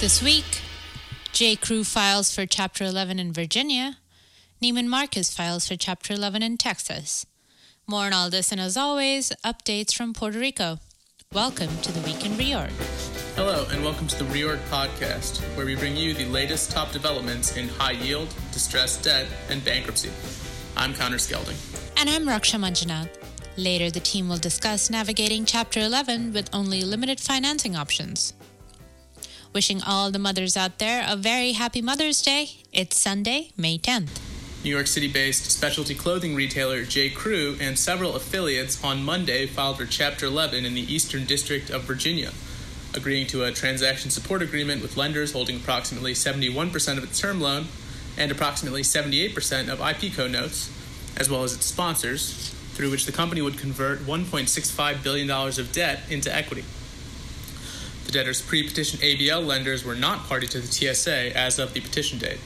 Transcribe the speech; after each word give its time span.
This 0.00 0.22
week, 0.22 0.62
J. 1.32 1.56
Crew 1.56 1.82
files 1.82 2.32
for 2.32 2.46
Chapter 2.46 2.84
11 2.84 3.18
in 3.18 3.32
Virginia. 3.32 3.96
Neiman 4.62 4.86
Marcus 4.86 5.34
files 5.34 5.66
for 5.66 5.74
Chapter 5.74 6.14
11 6.14 6.40
in 6.40 6.56
Texas. 6.56 7.26
More 7.84 8.04
on 8.04 8.12
all 8.12 8.30
this, 8.30 8.52
and 8.52 8.60
as 8.60 8.76
always, 8.76 9.32
updates 9.44 9.92
from 9.92 10.12
Puerto 10.12 10.38
Rico. 10.38 10.78
Welcome 11.32 11.76
to 11.82 11.90
the 11.90 11.98
Week 12.02 12.24
in 12.24 12.30
Reorg. 12.34 12.70
Hello, 13.34 13.66
and 13.72 13.82
welcome 13.82 14.06
to 14.06 14.22
the 14.22 14.30
Reorg 14.32 14.60
Podcast, 14.68 15.40
where 15.56 15.66
we 15.66 15.74
bring 15.74 15.96
you 15.96 16.14
the 16.14 16.26
latest 16.26 16.70
top 16.70 16.92
developments 16.92 17.56
in 17.56 17.66
high 17.66 17.90
yield, 17.90 18.32
distressed 18.52 19.02
debt, 19.02 19.26
and 19.50 19.64
bankruptcy. 19.64 20.10
I'm 20.76 20.94
Connor 20.94 21.16
Skelding. 21.16 21.58
And 22.00 22.08
I'm 22.08 22.24
Raksha 22.24 22.60
Manjunath. 22.60 23.10
Later, 23.56 23.90
the 23.90 23.98
team 23.98 24.28
will 24.28 24.38
discuss 24.38 24.90
navigating 24.90 25.44
Chapter 25.44 25.80
11 25.80 26.32
with 26.32 26.48
only 26.52 26.82
limited 26.82 27.18
financing 27.18 27.74
options. 27.74 28.32
Wishing 29.54 29.82
all 29.82 30.10
the 30.10 30.18
mothers 30.18 30.56
out 30.56 30.78
there 30.78 31.04
a 31.08 31.16
very 31.16 31.52
happy 31.52 31.80
Mother's 31.80 32.20
Day. 32.20 32.50
It's 32.70 32.98
Sunday, 32.98 33.50
May 33.56 33.78
10th. 33.78 34.20
New 34.62 34.70
York 34.70 34.86
City 34.86 35.08
based 35.10 35.50
specialty 35.50 35.94
clothing 35.94 36.34
retailer 36.34 36.84
J. 36.84 37.08
Crew 37.08 37.56
and 37.58 37.78
several 37.78 38.14
affiliates 38.14 38.82
on 38.84 39.02
Monday 39.02 39.46
filed 39.46 39.78
for 39.78 39.86
Chapter 39.86 40.26
11 40.26 40.66
in 40.66 40.74
the 40.74 40.92
Eastern 40.92 41.24
District 41.24 41.70
of 41.70 41.84
Virginia, 41.84 42.32
agreeing 42.94 43.26
to 43.28 43.44
a 43.44 43.50
transaction 43.50 44.10
support 44.10 44.42
agreement 44.42 44.82
with 44.82 44.98
lenders 44.98 45.32
holding 45.32 45.56
approximately 45.56 46.12
71% 46.12 46.98
of 46.98 47.04
its 47.04 47.18
term 47.18 47.40
loan 47.40 47.68
and 48.18 48.30
approximately 48.30 48.82
78% 48.82 49.72
of 49.72 49.78
IPCO 49.78 50.30
notes, 50.30 50.70
as 51.16 51.30
well 51.30 51.42
as 51.42 51.54
its 51.54 51.64
sponsors, 51.64 52.54
through 52.74 52.90
which 52.90 53.06
the 53.06 53.12
company 53.12 53.40
would 53.40 53.56
convert 53.56 54.00
$1.65 54.00 55.02
billion 55.02 55.30
of 55.30 55.72
debt 55.72 56.00
into 56.10 56.32
equity. 56.34 56.64
The 58.08 58.12
debtor's 58.12 58.40
pre 58.40 58.66
petition 58.66 59.00
ABL 59.00 59.44
lenders 59.46 59.84
were 59.84 59.94
not 59.94 60.28
party 60.28 60.46
to 60.46 60.60
the 60.60 60.66
TSA 60.66 61.36
as 61.36 61.58
of 61.58 61.74
the 61.74 61.80
petition 61.82 62.18
date. 62.18 62.40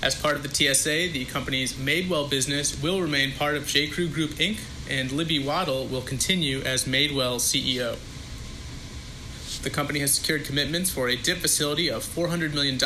As 0.00 0.14
part 0.14 0.36
of 0.36 0.44
the 0.44 0.54
TSA, 0.54 1.10
the 1.12 1.24
company's 1.24 1.72
Madewell 1.72 2.30
business 2.30 2.80
will 2.80 3.02
remain 3.02 3.32
part 3.32 3.56
of 3.56 3.66
J. 3.66 3.88
Crew 3.88 4.06
Group 4.06 4.30
Inc., 4.34 4.60
and 4.88 5.10
Libby 5.10 5.42
Wadle 5.42 5.90
will 5.90 6.00
continue 6.00 6.60
as 6.60 6.84
Madewell 6.84 7.40
CEO. 7.40 7.98
The 9.64 9.70
company 9.70 9.98
has 9.98 10.14
secured 10.14 10.44
commitments 10.44 10.92
for 10.92 11.08
a 11.08 11.16
DIP 11.16 11.38
facility 11.38 11.90
of 11.90 12.04
$400 12.04 12.54
million 12.54 12.78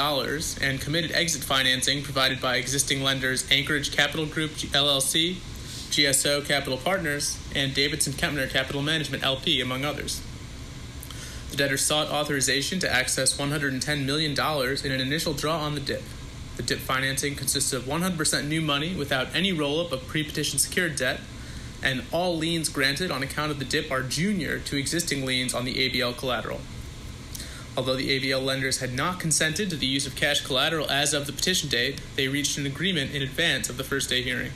and 0.63 0.81
committed 0.81 1.13
exit 1.13 1.45
financing 1.45 2.03
provided 2.03 2.41
by 2.41 2.57
existing 2.57 3.03
lenders 3.03 3.47
Anchorage 3.51 3.95
Capital 3.95 4.25
Group 4.25 4.53
LLC, 4.53 5.35
GSO 5.91 6.43
Capital 6.47 6.79
Partners, 6.79 7.39
and 7.55 7.75
Davidson 7.75 8.15
Kempner 8.15 8.49
Capital 8.49 8.81
Management 8.81 9.23
LP, 9.23 9.61
among 9.61 9.85
others. 9.85 10.23
The 11.57 11.63
debtor 11.63 11.79
sought 11.79 12.11
authorization 12.11 12.81
to 12.81 12.95
access 12.95 13.39
$110 13.39 14.05
million 14.05 14.33
in 14.33 14.93
an 14.93 15.01
initial 15.01 15.33
draw 15.33 15.61
on 15.61 15.75
the 15.75 15.81
DIP. 15.81 16.03
The 16.59 16.63
DIP 16.63 16.81
financing 16.81 17.35
consists 17.35 17.73
of 17.73 17.85
100% 17.85 18.47
new 18.47 18.61
money 18.61 18.95
without 18.95 19.35
any 19.35 19.55
roll 19.55 19.81
up 19.81 19.91
of 19.91 20.07
pre 20.07 20.23
petition 20.23 20.59
secured 20.59 20.97
debt, 20.97 21.21
and 21.83 22.03
all 22.13 22.37
liens 22.37 22.69
granted 22.69 23.11
on 23.11 23.23
account 23.23 23.53
of 23.53 23.59
the 23.59 23.65
DIP 23.65 23.91
are 23.91 24.03
junior 24.03 24.59
to 24.59 24.77
existing 24.77 25.25
liens 25.25 25.55
on 25.55 25.65
the 25.65 25.77
ABL 25.77 26.19
collateral. 26.19 26.61
Although 27.75 27.97
the 27.97 28.21
ABL 28.21 28.45
lenders 28.45 28.81
had 28.81 28.93
not 28.93 29.19
consented 29.19 29.71
to 29.71 29.77
the 29.77 29.87
use 29.87 30.07
of 30.07 30.15
cash 30.15 30.45
collateral 30.45 30.91
as 30.91 31.15
of 31.15 31.27
the 31.27 31.33
petition 31.33 31.71
date, 31.71 32.03
they 32.17 32.29
reached 32.29 32.59
an 32.59 32.67
agreement 32.67 33.13
in 33.13 33.23
advance 33.23 33.71
of 33.71 33.79
the 33.79 33.85
first 33.85 34.11
day 34.11 34.21
hearing. 34.21 34.53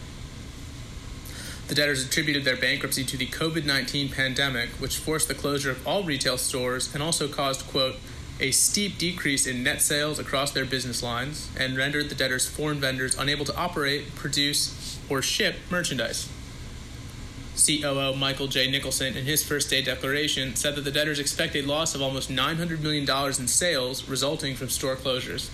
The 1.71 1.77
debtors 1.77 2.05
attributed 2.05 2.45
their 2.45 2.57
bankruptcy 2.57 3.05
to 3.05 3.17
the 3.17 3.29
COVID 3.29 3.65
19 3.65 4.09
pandemic, 4.09 4.71
which 4.81 4.97
forced 4.97 5.29
the 5.29 5.37
closure 5.37 5.71
of 5.71 5.87
all 5.87 6.03
retail 6.03 6.37
stores 6.37 6.93
and 6.93 7.01
also 7.01 7.29
caused, 7.29 7.65
quote, 7.69 7.95
a 8.41 8.51
steep 8.51 8.99
decrease 8.99 9.47
in 9.47 9.63
net 9.63 9.81
sales 9.81 10.19
across 10.19 10.51
their 10.51 10.65
business 10.65 11.01
lines 11.01 11.49
and 11.57 11.77
rendered 11.77 12.09
the 12.09 12.17
debtors' 12.17 12.49
foreign 12.49 12.81
vendors 12.81 13.17
unable 13.17 13.45
to 13.45 13.57
operate, 13.57 14.17
produce, 14.17 14.99
or 15.09 15.23
ship 15.23 15.59
merchandise. 15.71 16.29
COO 17.55 18.17
Michael 18.17 18.49
J. 18.49 18.69
Nicholson, 18.69 19.17
in 19.17 19.25
his 19.25 19.45
first 19.45 19.71
day 19.71 19.81
declaration, 19.81 20.57
said 20.57 20.75
that 20.75 20.83
the 20.83 20.91
debtors 20.91 21.21
expect 21.21 21.55
a 21.55 21.63
loss 21.63 21.95
of 21.95 22.03
almost 22.03 22.31
$900 22.31 22.81
million 22.81 23.09
in 23.09 23.47
sales 23.47 24.09
resulting 24.09 24.57
from 24.57 24.71
store 24.71 24.97
closures. 24.97 25.51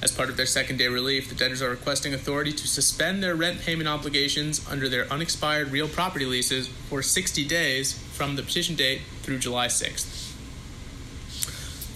As 0.00 0.12
part 0.12 0.30
of 0.30 0.36
their 0.36 0.46
second 0.46 0.76
day 0.76 0.86
relief, 0.86 1.28
the 1.28 1.34
debtors 1.34 1.60
are 1.60 1.70
requesting 1.70 2.14
authority 2.14 2.52
to 2.52 2.68
suspend 2.68 3.20
their 3.20 3.34
rent 3.34 3.60
payment 3.62 3.88
obligations 3.88 4.64
under 4.70 4.88
their 4.88 5.12
unexpired 5.12 5.72
real 5.72 5.88
property 5.88 6.24
leases 6.24 6.68
for 6.68 7.02
60 7.02 7.44
days 7.46 7.94
from 8.12 8.36
the 8.36 8.42
petition 8.42 8.76
date 8.76 9.00
through 9.22 9.38
July 9.38 9.66
6th. 9.66 10.34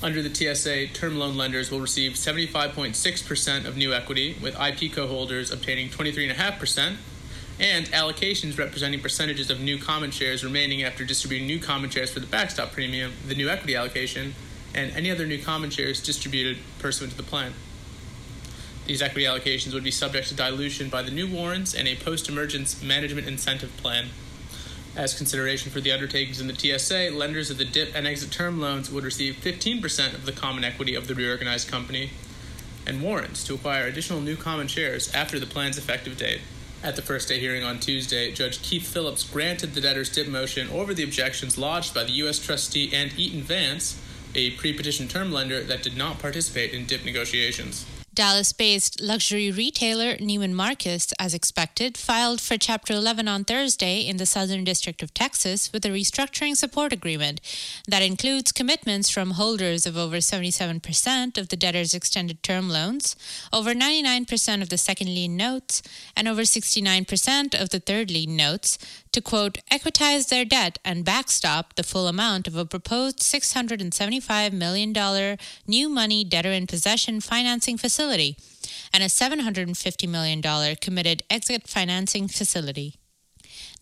Under 0.03 0.21
the 0.21 0.35
TSA, 0.35 0.89
term 0.89 1.17
loan 1.17 1.37
lenders 1.37 1.71
will 1.71 1.81
receive 1.81 2.15
75.6% 2.15 3.65
of 3.67 3.77
new 3.77 3.95
equity, 3.95 4.37
with 4.43 4.59
IP 4.61 4.93
co 4.93 5.07
holders 5.07 5.53
obtaining 5.53 5.89
23.5%, 5.89 6.97
and 7.61 7.87
allocations 7.87 8.59
representing 8.59 8.99
percentages 8.99 9.49
of 9.49 9.61
new 9.61 9.79
common 9.79 10.11
shares 10.11 10.43
remaining 10.43 10.83
after 10.83 11.05
distributing 11.05 11.47
new 11.47 11.61
common 11.61 11.89
shares 11.89 12.12
for 12.12 12.19
the 12.19 12.27
backstop 12.27 12.73
premium, 12.73 13.12
the 13.29 13.37
new 13.37 13.49
equity 13.49 13.77
allocation, 13.77 14.35
and 14.75 14.91
any 14.97 15.09
other 15.09 15.25
new 15.25 15.41
common 15.41 15.71
shares 15.71 16.03
distributed 16.03 16.59
pursuant 16.81 17.12
to 17.12 17.17
the 17.17 17.23
plan. 17.23 17.53
These 18.87 19.03
equity 19.03 19.26
allocations 19.26 19.75
would 19.75 19.84
be 19.84 19.91
subject 19.91 20.28
to 20.28 20.34
dilution 20.34 20.88
by 20.88 21.03
the 21.03 21.10
new 21.10 21.28
warrants 21.28 21.75
and 21.75 21.87
a 21.87 21.97
post 21.97 22.28
emergence 22.28 22.82
management 22.82 23.28
incentive 23.28 23.76
plan. 23.76 24.09
As 24.94 25.16
consideration 25.16 25.70
for 25.70 25.81
the 25.81 25.93
undertakings 25.93 26.41
in 26.41 26.48
the 26.48 26.54
TSA, 26.54 27.10
lenders 27.12 27.48
of 27.48 27.59
the 27.59 27.65
DIP 27.65 27.93
and 27.94 28.06
exit 28.06 28.31
term 28.31 28.60
loans 28.60 28.91
would 28.91 29.04
receive 29.04 29.37
15% 29.37 30.15
of 30.15 30.26
the 30.26 30.32
common 30.32 30.65
equity 30.65 30.94
of 30.94 31.09
the 31.09 31.15
reorganized 31.15 31.70
company 31.70 32.10
and 32.87 33.00
warrants 33.00 33.44
to 33.44 33.54
acquire 33.54 33.87
additional 33.87 34.20
new 34.20 34.37
common 34.37 34.66
shares 34.66 35.12
after 35.14 35.38
the 35.38 35.47
plan's 35.47 35.78
effective 35.78 36.19
date. 36.19 36.41
At 36.82 36.97
the 36.97 37.03
first 37.03 37.28
day 37.28 37.38
hearing 37.38 37.62
on 37.62 37.78
Tuesday, 37.78 38.32
Judge 38.32 38.60
Keith 38.60 38.87
Phillips 38.87 39.22
granted 39.22 39.75
the 39.75 39.81
debtor's 39.81 40.10
DIP 40.10 40.26
motion 40.26 40.69
over 40.70 40.93
the 40.93 41.04
objections 41.04 41.56
lodged 41.56 41.94
by 41.94 42.03
the 42.03 42.12
U.S. 42.12 42.41
trustee 42.41 42.93
and 42.93 43.16
Eaton 43.16 43.43
Vance, 43.43 44.00
a 44.34 44.50
pre 44.50 44.72
petition 44.72 45.06
term 45.06 45.31
lender 45.31 45.62
that 45.62 45.84
did 45.84 45.97
not 45.97 46.19
participate 46.19 46.75
in 46.75 46.84
DIP 46.84 47.04
negotiations. 47.04 47.87
Dallas 48.15 48.53
based 48.53 49.00
luxury 49.00 49.50
retailer 49.50 50.17
Neiman 50.17 50.53
Marcus, 50.53 51.15
as 51.19 51.33
expected, 51.33 51.97
filed 51.97 52.43
for 52.43 52.59
Chapter 52.59 52.93
11 52.93 53.27
on 53.27 53.43
Thursday 53.43 54.00
in 54.00 54.19
the 54.19 54.27
Southern 54.27 54.65
District 54.65 55.03
of 55.03 55.15
Texas 55.15 55.73
with 55.73 55.87
a 55.87 55.89
restructuring 55.89 56.55
support 56.55 56.93
agreement 56.93 57.41
that 57.89 58.03
includes 58.03 58.53
commitments 58.53 59.09
from 59.09 59.31
holders 59.31 59.87
of 59.87 59.97
over 59.97 60.19
77% 60.19 61.39
of 61.39 61.49
the 61.49 61.56
debtor's 61.56 61.95
extended 61.95 62.43
term 62.43 62.69
loans, 62.69 63.17
over 63.50 63.73
99% 63.73 64.61
of 64.61 64.69
the 64.69 64.77
second 64.77 65.06
lien 65.06 65.34
notes, 65.34 65.81
and 66.15 66.29
over 66.29 66.43
69% 66.43 67.59
of 67.59 67.71
the 67.71 67.81
third 67.81 68.11
lien 68.11 68.37
notes 68.37 68.77
to 69.12 69.21
quote, 69.21 69.59
equitize 69.71 70.28
their 70.28 70.45
debt 70.45 70.78
and 70.84 71.05
backstop 71.05 71.75
the 71.75 71.83
full 71.83 72.09
amount 72.09 72.47
of 72.47 72.56
a 72.56 72.65
proposed 72.65 73.19
$675 73.19 74.53
million 74.53 75.39
new 75.67 75.89
money 75.89 76.25
debtor 76.25 76.53
in 76.53 76.67
possession 76.67 77.21
financing 77.21 77.77
facility 77.77 78.37
and 78.93 79.03
a 79.03 79.06
$750 79.06 80.09
million 80.09 80.77
committed 80.77 81.23
exit 81.31 81.69
financing 81.69 82.28
facility. 82.28 82.95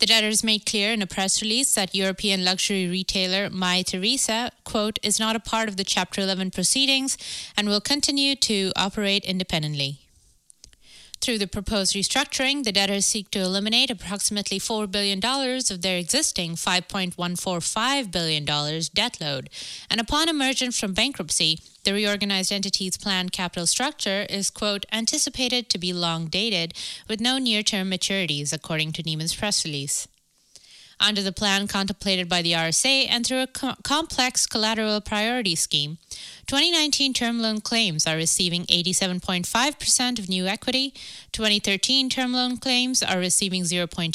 The 0.00 0.06
debtors 0.06 0.42
made 0.42 0.64
clear 0.64 0.92
in 0.92 1.02
a 1.02 1.06
press 1.06 1.42
release 1.42 1.74
that 1.74 1.94
European 1.94 2.42
luxury 2.42 2.88
retailer 2.88 3.50
Mytheresa, 3.50 4.50
quote, 4.64 4.98
is 5.02 5.20
not 5.20 5.36
a 5.36 5.41
part 5.41 5.68
of 5.68 5.76
the 5.76 5.84
Chapter 5.84 6.22
11 6.22 6.52
proceedings 6.52 7.18
and 7.56 7.68
will 7.68 7.82
continue 7.82 8.34
to 8.36 8.72
operate 8.76 9.24
independently. 9.26 10.00
Through 11.20 11.36
the 11.36 11.47
proposed 11.47 11.94
restructuring, 11.94 12.64
the 12.64 12.72
debtors 12.72 13.04
seek 13.04 13.31
to 13.32 13.41
eliminate 13.41 13.91
approximately 13.91 14.58
$4 14.58 14.91
billion 14.91 15.22
of 15.22 15.82
their 15.82 15.98
existing 15.98 16.56
$5.145 16.56 18.10
billion 18.10 18.44
debt 18.94 19.20
load. 19.20 19.50
And 19.91 20.00
upon 20.00 20.30
emergence 20.30 20.80
from 20.80 20.94
bankruptcy, 20.94 21.60
the 21.84 21.92
reorganized 21.92 22.50
entity's 22.50 22.97
planned 22.97 23.33
capital 23.33 23.66
structure 23.66 24.27
is, 24.30 24.50
quote, 24.50 24.86
anticipated 24.91 25.68
to 25.68 25.78
be 25.78 25.92
long 25.92 26.27
dated 26.27 26.72
with 27.06 27.21
no 27.21 27.36
near 27.36 27.62
term 27.62 27.91
maturities, 27.91 28.53
according 28.54 28.92
to 28.92 29.03
Neiman's 29.03 29.34
press 29.34 29.62
release 29.65 30.09
under 31.00 31.22
the 31.22 31.32
plan 31.32 31.66
contemplated 31.66 32.28
by 32.28 32.42
the 32.42 32.52
RSA 32.52 33.06
and 33.08 33.26
through 33.26 33.42
a 33.42 33.47
co- 33.47 33.74
complex 33.82 34.47
collateral 34.47 35.00
priority 35.00 35.54
scheme. 35.54 35.98
2019 36.47 37.12
term 37.14 37.41
loan 37.41 37.60
claims 37.60 38.06
are 38.06 38.16
receiving 38.16 38.64
87.5% 38.66 40.18
of 40.18 40.28
new 40.28 40.47
equity. 40.47 40.92
2013 41.32 42.10
term 42.10 42.32
loan 42.32 42.56
claims 42.56 43.02
are 43.02 43.18
receiving 43.18 43.62
0.2%. 43.62 44.12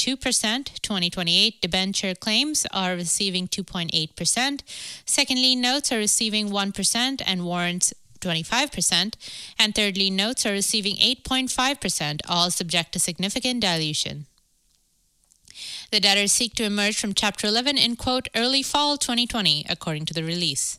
2028 0.82 1.60
debenture 1.60 2.14
claims 2.14 2.66
are 2.72 2.94
receiving 2.94 3.48
2.8%. 3.48 4.60
Second 5.04 5.36
lien 5.36 5.60
notes 5.60 5.90
are 5.90 5.98
receiving 5.98 6.50
1% 6.50 7.22
and 7.26 7.44
warrants 7.44 7.92
25%, 8.20 9.14
and 9.58 9.74
third 9.74 9.96
lien 9.96 10.16
notes 10.16 10.46
are 10.46 10.52
receiving 10.52 10.96
8.5%, 10.96 12.20
all 12.28 12.50
subject 12.50 12.92
to 12.92 12.98
significant 12.98 13.60
dilution. 13.60 14.26
The 15.92 16.00
debtors 16.00 16.32
seek 16.32 16.54
to 16.54 16.64
emerge 16.64 16.98
from 16.98 17.14
Chapter 17.14 17.46
11 17.46 17.78
in 17.78 17.96
quote 17.96 18.28
early 18.34 18.62
fall 18.62 18.96
2020, 18.96 19.66
according 19.68 20.04
to 20.06 20.14
the 20.14 20.24
release. 20.24 20.78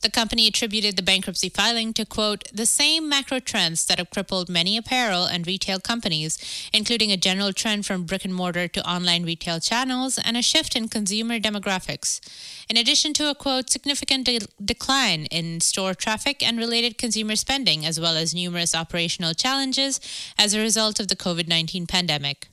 The 0.00 0.10
company 0.10 0.46
attributed 0.46 0.96
the 0.96 1.02
bankruptcy 1.02 1.48
filing 1.48 1.92
to, 1.94 2.06
quote, 2.06 2.44
the 2.52 2.66
same 2.66 3.08
macro 3.08 3.40
trends 3.40 3.84
that 3.86 3.98
have 3.98 4.10
crippled 4.10 4.48
many 4.48 4.76
apparel 4.76 5.24
and 5.24 5.44
retail 5.44 5.80
companies, 5.80 6.38
including 6.72 7.10
a 7.10 7.16
general 7.16 7.52
trend 7.52 7.84
from 7.84 8.04
brick 8.04 8.24
and 8.24 8.32
mortar 8.32 8.68
to 8.68 8.88
online 8.88 9.24
retail 9.24 9.58
channels 9.58 10.16
and 10.18 10.36
a 10.36 10.42
shift 10.42 10.76
in 10.76 10.86
consumer 10.86 11.40
demographics, 11.40 12.20
in 12.68 12.76
addition 12.76 13.12
to 13.14 13.28
a, 13.28 13.34
quote, 13.34 13.70
significant 13.70 14.26
de- 14.26 14.46
decline 14.64 15.24
in 15.26 15.60
store 15.60 15.94
traffic 15.94 16.46
and 16.46 16.58
related 16.58 16.96
consumer 16.96 17.34
spending, 17.34 17.84
as 17.84 17.98
well 17.98 18.16
as 18.16 18.32
numerous 18.32 18.76
operational 18.76 19.34
challenges 19.34 20.00
as 20.38 20.54
a 20.54 20.60
result 20.60 21.00
of 21.00 21.08
the 21.08 21.16
COVID 21.16 21.48
19 21.48 21.88
pandemic. 21.88 22.46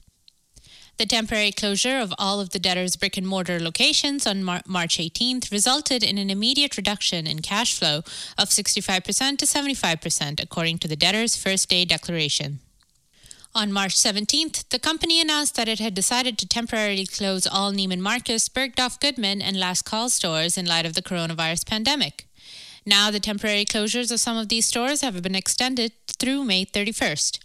The 0.97 1.05
temporary 1.05 1.51
closure 1.51 1.99
of 1.99 2.13
all 2.17 2.39
of 2.39 2.51
the 2.51 2.59
debtors' 2.59 2.95
brick 2.95 3.17
and 3.17 3.27
mortar 3.27 3.59
locations 3.59 4.25
on 4.25 4.41
Mar- 4.41 4.61
March 4.65 4.97
18th 4.97 5.51
resulted 5.51 6.03
in 6.03 6.17
an 6.17 6.29
immediate 6.29 6.77
reduction 6.77 7.27
in 7.27 7.41
cash 7.41 7.77
flow 7.77 7.97
of 8.37 8.49
65% 8.49 9.37
to 9.39 9.45
75%, 9.45 10.41
according 10.41 10.77
to 10.77 10.87
the 10.87 10.95
debtors' 10.95 11.35
first 11.35 11.69
day 11.69 11.83
declaration. 11.83 12.59
On 13.53 13.73
March 13.73 13.95
17th, 13.95 14.69
the 14.69 14.79
company 14.79 15.19
announced 15.19 15.55
that 15.55 15.67
it 15.67 15.79
had 15.79 15.93
decided 15.93 16.37
to 16.37 16.47
temporarily 16.47 17.05
close 17.05 17.45
all 17.45 17.73
Neiman 17.73 17.99
Marcus, 17.99 18.47
Bergdorf 18.47 18.97
Goodman, 19.01 19.41
and 19.41 19.59
Last 19.59 19.83
Call 19.83 20.09
stores 20.09 20.57
in 20.57 20.65
light 20.65 20.85
of 20.85 20.93
the 20.93 21.01
coronavirus 21.01 21.65
pandemic. 21.65 22.25
Now, 22.85 23.11
the 23.11 23.19
temporary 23.19 23.65
closures 23.65 24.11
of 24.11 24.21
some 24.21 24.37
of 24.37 24.47
these 24.47 24.65
stores 24.65 25.01
have 25.01 25.21
been 25.21 25.35
extended 25.35 25.91
through 26.07 26.45
May 26.45 26.65
31st. 26.65 27.39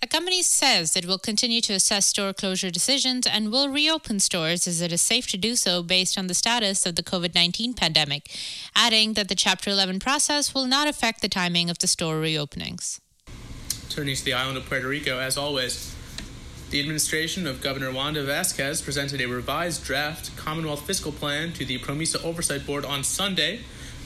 The 0.00 0.06
company 0.06 0.42
says 0.42 0.94
it 0.94 1.06
will 1.06 1.18
continue 1.18 1.60
to 1.62 1.72
assess 1.72 2.06
store 2.06 2.32
closure 2.32 2.70
decisions 2.70 3.26
and 3.26 3.50
will 3.50 3.68
reopen 3.68 4.20
stores 4.20 4.68
as 4.68 4.80
it 4.80 4.92
is 4.92 5.02
safe 5.02 5.26
to 5.28 5.36
do 5.36 5.56
so 5.56 5.82
based 5.82 6.16
on 6.16 6.28
the 6.28 6.34
status 6.34 6.86
of 6.86 6.94
the 6.94 7.02
COVID 7.02 7.34
19 7.34 7.74
pandemic, 7.74 8.30
adding 8.76 9.14
that 9.14 9.28
the 9.28 9.34
Chapter 9.34 9.70
11 9.70 9.98
process 9.98 10.54
will 10.54 10.66
not 10.66 10.86
affect 10.86 11.20
the 11.20 11.28
timing 11.28 11.68
of 11.68 11.80
the 11.80 11.88
store 11.88 12.20
reopenings. 12.20 13.00
Turning 13.88 14.14
to 14.14 14.24
the 14.24 14.32
island 14.32 14.56
of 14.56 14.66
Puerto 14.66 14.86
Rico, 14.86 15.18
as 15.18 15.36
always, 15.36 15.96
the 16.70 16.78
administration 16.78 17.44
of 17.48 17.60
Governor 17.60 17.90
Wanda 17.90 18.24
Vázquez 18.24 18.84
presented 18.84 19.20
a 19.20 19.26
revised 19.26 19.82
draft 19.82 20.36
Commonwealth 20.36 20.86
fiscal 20.86 21.10
plan 21.10 21.52
to 21.54 21.64
the 21.64 21.78
PROMESA 21.78 22.22
Oversight 22.24 22.64
Board 22.64 22.84
on 22.84 23.02
Sunday 23.02 23.60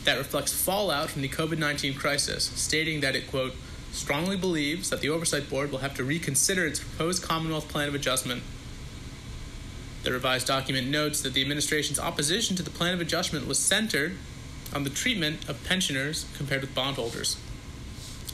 that 0.04 0.16
reflects 0.16 0.54
fallout 0.54 1.10
from 1.10 1.20
the 1.20 1.28
COVID 1.28 1.58
19 1.58 1.92
crisis, 1.94 2.44
stating 2.44 3.00
that 3.00 3.14
it, 3.14 3.30
quote, 3.30 3.52
strongly 3.92 4.36
believes 4.36 4.90
that 4.90 5.00
the 5.00 5.08
Oversight 5.08 5.48
Board 5.48 5.70
will 5.70 5.78
have 5.78 5.94
to 5.94 6.04
reconsider 6.04 6.66
its 6.66 6.80
proposed 6.80 7.22
Commonwealth 7.22 7.68
Plan 7.68 7.88
of 7.88 7.94
Adjustment. 7.94 8.42
The 10.02 10.12
revised 10.12 10.46
document 10.46 10.88
notes 10.88 11.20
that 11.20 11.34
the 11.34 11.42
administration's 11.42 12.00
opposition 12.00 12.56
to 12.56 12.62
the 12.62 12.70
Plan 12.70 12.94
of 12.94 13.00
Adjustment 13.00 13.46
was 13.46 13.58
centered 13.58 14.16
on 14.74 14.84
the 14.84 14.90
treatment 14.90 15.48
of 15.48 15.62
pensioners 15.64 16.26
compared 16.36 16.62
with 16.62 16.74
bondholders. 16.74 17.36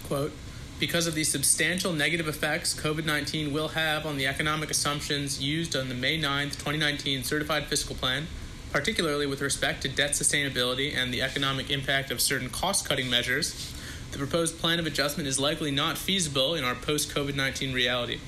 Quote, 0.06 0.32
because 0.78 1.08
of 1.08 1.14
the 1.14 1.24
substantial 1.24 1.92
negative 1.92 2.28
effects 2.28 2.72
COVID 2.72 3.04
19 3.04 3.52
will 3.52 3.68
have 3.68 4.06
on 4.06 4.16
the 4.16 4.26
economic 4.26 4.70
assumptions 4.70 5.42
used 5.42 5.74
on 5.74 5.88
the 5.88 5.94
May 5.94 6.16
9, 6.16 6.50
2019 6.50 7.24
Certified 7.24 7.66
Fiscal 7.66 7.96
Plan, 7.96 8.28
particularly 8.70 9.26
with 9.26 9.40
respect 9.40 9.82
to 9.82 9.88
debt 9.88 10.12
sustainability 10.12 10.94
and 10.94 11.12
the 11.12 11.20
economic 11.20 11.68
impact 11.68 12.10
of 12.10 12.20
certain 12.20 12.48
cost 12.48 12.88
cutting 12.88 13.10
measures, 13.10 13.72
the 14.12 14.18
proposed 14.18 14.58
plan 14.58 14.78
of 14.78 14.86
adjustment 14.86 15.28
is 15.28 15.38
likely 15.38 15.70
not 15.70 15.98
feasible 15.98 16.54
in 16.54 16.64
our 16.64 16.74
post 16.74 17.14
COVID 17.14 17.34
19 17.34 17.72
reality. 17.72 18.18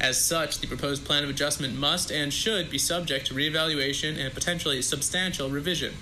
As 0.00 0.18
such, 0.18 0.58
the 0.58 0.66
proposed 0.66 1.04
plan 1.04 1.22
of 1.22 1.30
adjustment 1.30 1.78
must 1.78 2.10
and 2.10 2.32
should 2.32 2.70
be 2.70 2.78
subject 2.78 3.26
to 3.26 3.34
reevaluation 3.34 4.18
and 4.18 4.34
potentially 4.34 4.82
substantial 4.82 5.48
revision, 5.48 5.94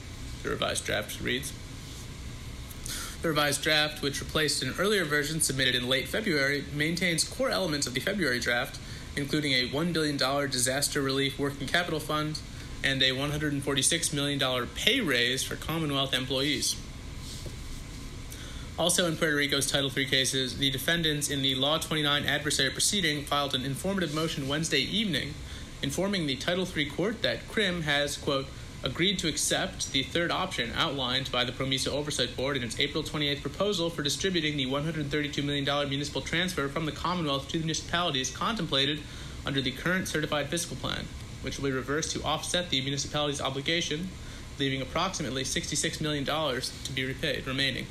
the 0.43 0.49
revised 0.49 0.87
draft 0.87 1.21
reads. 1.21 1.53
The 3.21 3.29
revised 3.29 3.63
draft, 3.63 4.01
which 4.01 4.21
replaced 4.21 4.63
an 4.63 4.75
earlier 4.79 5.05
version 5.05 5.43
submitted 5.43 5.75
in 5.75 5.89
late 5.89 6.09
February, 6.09 6.65
maintains 6.73 7.25
core 7.25 7.51
elements 7.51 7.87
of 7.87 7.93
the 7.93 8.01
February 8.01 8.41
draft, 8.41 8.79
including 9.17 9.53
a 9.53 9.69
$1 9.69 9.93
billion 9.93 10.17
disaster 10.17 11.03
relief 11.03 11.39
working 11.39 11.67
capital 11.67 12.01
fund 12.01 12.39
and 12.83 13.03
a 13.03 13.11
$146 13.11 14.15
million 14.15 14.67
pay 14.75 15.03
raise 15.03 15.43
for 15.43 15.57
Commonwealth 15.57 16.15
employees. 16.15 16.77
Also, 18.81 19.07
in 19.07 19.15
Puerto 19.15 19.37
Rico's 19.37 19.71
Title 19.71 19.93
III 19.95 20.07
cases, 20.07 20.57
the 20.57 20.71
defendants 20.71 21.29
in 21.29 21.43
the 21.43 21.55
Law 21.55 21.77
29 21.77 22.25
adversary 22.25 22.71
proceeding 22.71 23.23
filed 23.27 23.55
an 23.55 23.63
informative 23.63 24.15
motion 24.15 24.49
Wednesday 24.49 24.81
evening 24.81 25.35
informing 25.83 26.27
the 26.27 26.37
Title 26.37 26.67
III 26.67 26.87
court 26.87 27.21
that 27.21 27.47
CRIM 27.47 27.83
has, 27.83 28.17
quote, 28.17 28.47
agreed 28.83 29.19
to 29.19 29.29
accept 29.29 29.93
the 29.93 30.03
third 30.03 30.31
option 30.31 30.73
outlined 30.75 31.31
by 31.31 31.45
the 31.45 31.53
PROMESA 31.53 31.89
Oversight 31.89 32.35
Board 32.35 32.57
in 32.57 32.63
its 32.63 32.81
April 32.81 33.03
28th 33.03 33.43
proposal 33.43 33.91
for 33.91 34.03
distributing 34.03 34.57
the 34.57 34.65
$132 34.65 35.45
million 35.45 35.67
municipal 35.91 36.23
transfer 36.23 36.67
from 36.67 36.87
the 36.87 36.93
Commonwealth 36.93 37.49
to 37.49 37.59
the 37.59 37.65
municipalities 37.65 38.35
contemplated 38.35 39.01
under 39.45 39.61
the 39.61 39.73
current 39.73 40.09
certified 40.09 40.49
fiscal 40.49 40.79
plan, 40.79 41.05
which 41.43 41.59
will 41.59 41.69
be 41.69 41.77
reversed 41.77 42.13
to 42.13 42.23
offset 42.23 42.71
the 42.71 42.81
municipalities' 42.81 43.43
obligation, 43.43 44.09
leaving 44.59 44.81
approximately 44.81 45.45
$66 45.45 46.01
million 46.01 46.25
to 46.25 46.93
be 46.95 47.05
repaid 47.05 47.47
remaining. 47.47 47.87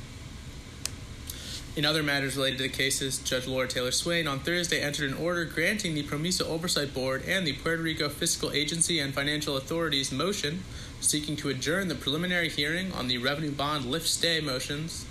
In 1.76 1.84
other 1.84 2.02
matters 2.02 2.36
related 2.36 2.56
to 2.56 2.62
the 2.64 2.68
cases, 2.68 3.18
Judge 3.18 3.46
Laura 3.46 3.68
Taylor 3.68 3.92
Swain 3.92 4.26
on 4.26 4.40
Thursday 4.40 4.80
entered 4.80 5.08
an 5.08 5.16
order 5.16 5.44
granting 5.44 5.94
the 5.94 6.02
PROMESA 6.02 6.44
Oversight 6.44 6.92
Board 6.92 7.22
and 7.28 7.46
the 7.46 7.52
Puerto 7.52 7.80
Rico 7.80 8.08
Fiscal 8.08 8.50
Agency 8.50 8.98
and 8.98 9.14
Financial 9.14 9.56
Authorities 9.56 10.10
motion 10.10 10.64
seeking 11.00 11.36
to 11.36 11.48
adjourn 11.48 11.86
the 11.86 11.94
preliminary 11.94 12.48
hearing 12.48 12.92
on 12.92 13.06
the 13.06 13.18
revenue 13.18 13.52
bond 13.52 13.84
lift 13.84 14.08
stay 14.08 14.40
motions 14.40 15.06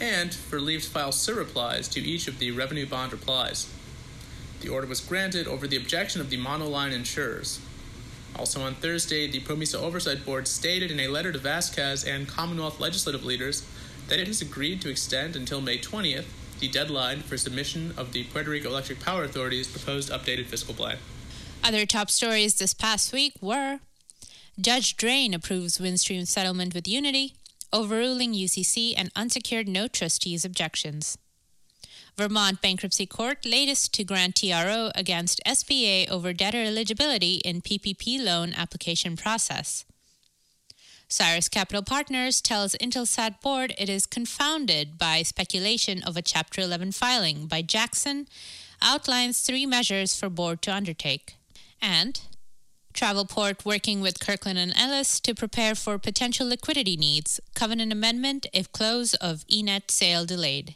and 0.00 0.32
for 0.32 0.60
leave 0.60 0.84
to 0.84 0.90
file 0.90 1.10
surreplies 1.10 1.90
to 1.90 2.00
each 2.00 2.28
of 2.28 2.38
the 2.38 2.52
revenue 2.52 2.86
bond 2.86 3.10
replies. 3.10 3.68
The 4.60 4.68
order 4.68 4.86
was 4.86 5.00
granted 5.00 5.48
over 5.48 5.66
the 5.66 5.76
objection 5.76 6.20
of 6.20 6.30
the 6.30 6.38
monoline 6.38 6.92
insurers. 6.92 7.58
Also 8.36 8.62
on 8.62 8.76
Thursday, 8.76 9.28
the 9.28 9.40
PROMESA 9.40 9.80
Oversight 9.80 10.24
Board 10.24 10.46
stated 10.46 10.92
in 10.92 11.00
a 11.00 11.08
letter 11.08 11.32
to 11.32 11.38
Vázquez 11.40 12.06
and 12.06 12.28
Commonwealth 12.28 12.78
legislative 12.78 13.24
leaders 13.24 13.66
that 14.08 14.18
it 14.18 14.26
has 14.26 14.40
agreed 14.40 14.80
to 14.82 14.90
extend 14.90 15.36
until 15.36 15.60
May 15.60 15.78
20th 15.78 16.26
the 16.60 16.68
deadline 16.68 17.20
for 17.20 17.36
submission 17.36 17.92
of 17.96 18.12
the 18.12 18.24
Puerto 18.24 18.50
Rico 18.50 18.68
Electric 18.68 19.00
Power 19.00 19.24
Authority's 19.24 19.68
proposed 19.68 20.10
updated 20.10 20.46
fiscal 20.46 20.74
plan. 20.74 20.98
Other 21.62 21.86
top 21.86 22.10
stories 22.10 22.54
this 22.56 22.74
past 22.74 23.12
week 23.12 23.34
were 23.40 23.80
Judge 24.60 24.96
Drain 24.96 25.34
approves 25.34 25.78
Windstream 25.78 26.26
settlement 26.26 26.74
with 26.74 26.84
Uniti, 26.84 27.32
overruling 27.72 28.34
UCC 28.34 28.94
and 28.96 29.10
unsecured 29.16 29.66
note 29.66 29.92
trustees' 29.92 30.44
objections. 30.44 31.18
Vermont 32.16 32.62
Bankruptcy 32.62 33.06
Court 33.06 33.44
latest 33.44 33.92
to 33.94 34.04
grant 34.04 34.36
TRO 34.36 34.92
against 34.94 35.40
SBA 35.44 36.08
over 36.08 36.32
debtor 36.32 36.62
eligibility 36.62 37.36
in 37.44 37.60
PPP 37.60 38.24
loan 38.24 38.52
application 38.52 39.16
process. 39.16 39.84
Cyrus 41.14 41.48
Capital 41.48 41.84
Partners 41.84 42.40
tells 42.40 42.74
Intelsat 42.74 43.40
board 43.40 43.72
it 43.78 43.88
is 43.88 44.04
confounded 44.04 44.98
by 44.98 45.22
speculation 45.22 46.02
of 46.02 46.16
a 46.16 46.22
Chapter 46.22 46.60
11 46.60 46.90
filing 46.90 47.46
by 47.46 47.62
Jackson, 47.62 48.26
outlines 48.82 49.38
three 49.38 49.64
measures 49.64 50.18
for 50.18 50.28
board 50.28 50.60
to 50.62 50.74
undertake. 50.74 51.36
And 51.80 52.20
Travelport 52.94 53.64
working 53.64 54.00
with 54.00 54.18
Kirkland 54.18 54.58
and 54.58 54.74
Ellis 54.76 55.20
to 55.20 55.36
prepare 55.36 55.76
for 55.76 56.00
potential 56.00 56.48
liquidity 56.48 56.96
needs, 56.96 57.38
covenant 57.54 57.92
amendment 57.92 58.46
if 58.52 58.72
close 58.72 59.14
of 59.14 59.46
eNett 59.46 59.92
sale 59.92 60.26
delayed. 60.26 60.74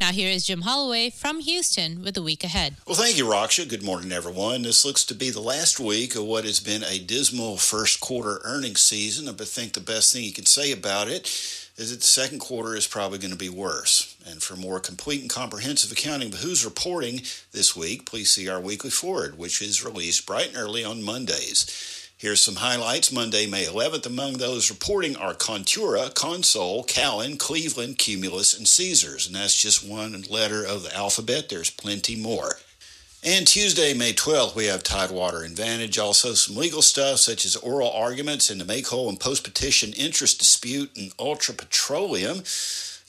Now, 0.00 0.12
here 0.12 0.30
is 0.30 0.46
Jim 0.46 0.62
Holloway 0.62 1.10
from 1.10 1.40
Houston 1.40 2.02
with 2.02 2.14
the 2.14 2.22
week 2.22 2.42
ahead. 2.42 2.76
Well, 2.86 2.96
thank 2.96 3.18
you, 3.18 3.26
Raksha. 3.26 3.68
Good 3.68 3.82
morning, 3.82 4.12
everyone. 4.12 4.62
This 4.62 4.82
looks 4.82 5.04
to 5.04 5.14
be 5.14 5.28
the 5.28 5.42
last 5.42 5.78
week 5.78 6.16
of 6.16 6.24
what 6.24 6.44
has 6.44 6.58
been 6.58 6.82
a 6.82 6.98
dismal 6.98 7.58
first 7.58 8.00
quarter 8.00 8.40
earnings 8.42 8.80
season. 8.80 9.28
I 9.28 9.32
think 9.32 9.74
the 9.74 9.80
best 9.80 10.10
thing 10.10 10.24
you 10.24 10.32
can 10.32 10.46
say 10.46 10.72
about 10.72 11.08
it 11.08 11.26
is 11.76 11.90
that 11.90 12.00
the 12.00 12.06
second 12.06 12.38
quarter 12.38 12.74
is 12.74 12.86
probably 12.86 13.18
going 13.18 13.32
to 13.32 13.36
be 13.36 13.50
worse. 13.50 14.16
And 14.26 14.42
for 14.42 14.56
more 14.56 14.80
complete 14.80 15.20
and 15.20 15.28
comprehensive 15.28 15.92
accounting 15.92 16.32
of 16.32 16.40
who's 16.40 16.64
reporting 16.64 17.20
this 17.52 17.76
week, 17.76 18.06
please 18.06 18.30
see 18.30 18.48
our 18.48 18.60
weekly 18.60 18.90
forward, 18.90 19.36
which 19.36 19.60
is 19.60 19.84
released 19.84 20.26
bright 20.26 20.48
and 20.48 20.56
early 20.56 20.82
on 20.82 21.02
Mondays. 21.02 21.99
Here's 22.20 22.42
some 22.42 22.56
highlights. 22.56 23.10
Monday, 23.10 23.46
May 23.46 23.64
11th. 23.64 24.04
Among 24.04 24.34
those 24.34 24.68
reporting 24.68 25.16
are 25.16 25.32
Contura, 25.32 26.12
Consol, 26.12 26.86
Cowen, 26.86 27.38
Cleveland, 27.38 27.96
Cumulus, 27.96 28.52
and 28.52 28.68
Caesars. 28.68 29.26
And 29.26 29.34
that's 29.34 29.56
just 29.56 29.88
one 29.88 30.22
letter 30.28 30.62
of 30.62 30.82
the 30.82 30.94
alphabet. 30.94 31.48
There's 31.48 31.70
plenty 31.70 32.16
more. 32.16 32.56
And 33.24 33.46
Tuesday, 33.46 33.94
May 33.94 34.12
12th, 34.12 34.54
we 34.54 34.66
have 34.66 34.82
Tidewater 34.82 35.42
and 35.44 35.56
Vantage. 35.56 35.98
Also, 35.98 36.34
some 36.34 36.56
legal 36.56 36.82
stuff 36.82 37.20
such 37.20 37.46
as 37.46 37.56
oral 37.56 37.90
arguments 37.90 38.50
in 38.50 38.58
the 38.58 38.66
make 38.66 38.88
whole 38.88 39.08
and 39.08 39.18
post 39.18 39.42
petition 39.42 39.94
interest 39.94 40.38
dispute 40.38 40.90
in 40.94 41.12
Ultra 41.18 41.54
Petroleum. 41.54 42.42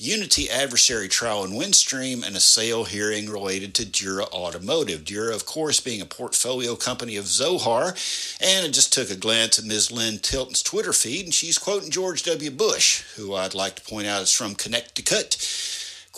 Uniti 0.01 0.49
adversary 0.49 1.07
trial 1.07 1.43
in 1.43 1.51
Windstream, 1.51 2.25
and 2.25 2.35
a 2.35 2.39
sale 2.39 2.85
hearing 2.85 3.29
related 3.29 3.75
to 3.75 3.85
Dura 3.85 4.23
Automotive. 4.33 5.05
Dura, 5.05 5.35
of 5.35 5.45
course, 5.45 5.79
being 5.79 6.01
a 6.01 6.05
portfolio 6.05 6.75
company 6.75 7.17
of 7.17 7.27
Zohar. 7.27 7.93
And 8.39 8.65
I 8.65 8.69
just 8.69 8.91
took 8.91 9.11
a 9.11 9.15
glance 9.15 9.59
at 9.59 9.65
Ms. 9.65 9.91
Lynn 9.91 10.17
Tilton's 10.17 10.63
Twitter 10.63 10.91
feed, 10.91 11.25
and 11.25 11.33
she's 11.33 11.59
quoting 11.59 11.91
George 11.91 12.23
W. 12.23 12.49
Bush, 12.49 13.03
who 13.15 13.35
I'd 13.35 13.53
like 13.53 13.75
to 13.75 13.83
point 13.83 14.07
out 14.07 14.23
is 14.23 14.31
from 14.31 14.55
Connecticut. 14.55 15.37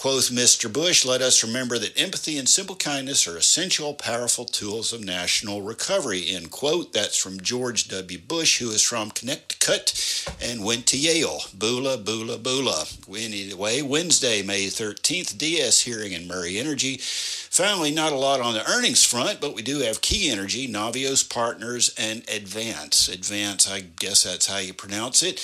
Quoth 0.04 0.32
Mr. 0.32 0.70
Bush, 0.70 1.06
let 1.06 1.22
us 1.22 1.46
remember 1.46 1.80
that 1.80 1.98
empathy 1.98 2.38
and 2.38 2.50
simple 2.50 2.76
kindness 2.76 3.26
are 3.26 3.38
essential, 3.38 3.94
powerful 3.94 4.44
tools 4.44 4.92
of 4.92 5.02
national 5.02 5.62
recovery. 5.62 6.26
End 6.28 6.52
quote. 6.52 6.92
That's 6.92 7.16
from 7.16 7.40
George 7.40 7.88
W. 7.88 8.20
Bush, 8.20 8.60
who 8.60 8.70
is 8.72 8.82
from 8.82 9.12
Connecticut 9.12 10.28
and 10.42 10.66
went 10.66 10.88
to 10.88 10.98
Yale. 10.98 11.44
Bula, 11.58 11.98
bula, 11.98 12.38
bula. 12.38 12.84
Anyway, 13.08 13.82
Wednesday, 13.82 14.42
May 14.42 14.66
13th, 14.66 15.38
DS 15.38 15.80
hearing 15.80 16.12
in 16.12 16.28
Murray 16.28 16.60
Energy. 16.60 16.98
Finally, 16.98 17.92
not 17.92 18.12
a 18.12 18.18
lot 18.18 18.42
on 18.42 18.56
the 18.56 18.70
earnings 18.70 19.06
front, 19.06 19.40
but 19.40 19.56
we 19.56 19.62
do 19.62 19.80
have 19.80 20.02
Key 20.02 20.30
Energy, 20.30 20.68
Navios 20.68 21.24
Partners, 21.24 21.96
and 21.98 22.30
Advance. 22.30 23.08
Advance, 23.08 23.72
I 23.72 23.80
guess 23.80 24.24
that's 24.24 24.48
how 24.48 24.58
you 24.58 24.74
pronounce 24.74 25.24
it. 25.24 25.40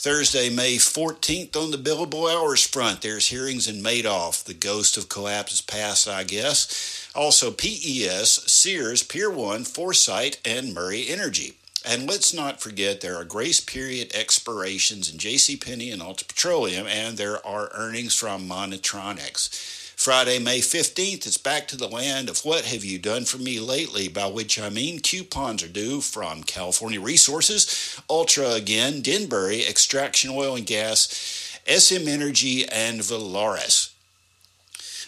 Thursday, 0.00 0.48
May 0.48 0.76
14th, 0.76 1.56
on 1.56 1.72
the 1.72 1.76
billable 1.76 2.32
hours 2.32 2.64
front, 2.64 3.02
there's 3.02 3.30
hearings 3.30 3.66
in 3.66 3.82
Madoff. 3.82 4.44
The 4.44 4.54
ghost 4.54 4.96
of 4.96 5.08
collapse 5.08 5.54
is 5.54 5.60
past, 5.60 6.06
I 6.06 6.22
guess. 6.22 7.10
Also, 7.16 7.50
PES, 7.50 8.44
Sears, 8.46 9.02
Pier 9.02 9.28
1, 9.28 9.64
Foresight, 9.64 10.38
and 10.44 10.72
Murray 10.72 11.08
Energy. 11.08 11.54
And 11.84 12.08
let's 12.08 12.32
not 12.32 12.60
forget 12.60 13.00
there 13.00 13.16
are 13.16 13.24
grace 13.24 13.58
period 13.58 14.14
expirations 14.14 15.10
in 15.10 15.18
JCPenney 15.18 15.92
and 15.92 16.00
Ultra 16.00 16.28
Petroleum, 16.28 16.86
and 16.86 17.16
there 17.16 17.44
are 17.44 17.70
earnings 17.74 18.14
from 18.14 18.48
Monitronics. 18.48 19.77
Friday, 20.08 20.38
May 20.38 20.60
15th, 20.60 21.26
it's 21.26 21.36
back 21.36 21.68
to 21.68 21.76
the 21.76 21.86
land 21.86 22.30
of 22.30 22.42
what 22.42 22.64
have 22.64 22.82
you 22.82 22.98
done 22.98 23.26
for 23.26 23.36
me 23.36 23.60
lately, 23.60 24.08
by 24.08 24.26
which 24.26 24.58
I 24.58 24.70
mean 24.70 25.00
coupons 25.00 25.62
are 25.62 25.68
due 25.68 26.00
from 26.00 26.44
California 26.44 26.98
Resources, 26.98 28.00
Ultra 28.08 28.52
again, 28.52 29.02
Denbury, 29.02 29.66
Extraction 29.66 30.30
Oil 30.30 30.56
and 30.56 30.64
Gas, 30.64 31.60
SM 31.66 32.08
Energy, 32.08 32.66
and 32.66 33.00
Valaris. 33.00 33.90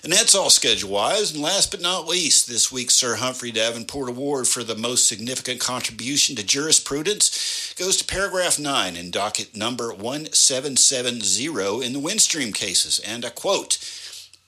And 0.04 0.12
that's 0.12 0.34
all 0.34 0.50
schedule 0.50 0.90
wise. 0.90 1.32
And 1.32 1.42
last 1.42 1.70
but 1.70 1.80
not 1.80 2.06
least, 2.06 2.46
this 2.46 2.70
week's 2.70 2.94
Sir 2.94 3.16
Humphrey 3.16 3.52
Davenport 3.52 4.10
Award 4.10 4.48
for 4.48 4.62
the 4.62 4.76
most 4.76 5.08
significant 5.08 5.60
contribution 5.60 6.36
to 6.36 6.44
jurisprudence 6.44 7.72
goes 7.78 7.96
to 7.96 8.04
paragraph 8.04 8.58
9 8.58 8.96
in 8.96 9.10
docket 9.10 9.56
number 9.56 9.94
1770 9.94 11.86
in 11.86 11.94
the 11.94 11.98
Windstream 11.98 12.54
cases. 12.54 12.98
And 12.98 13.24
I 13.24 13.30
quote, 13.30 13.78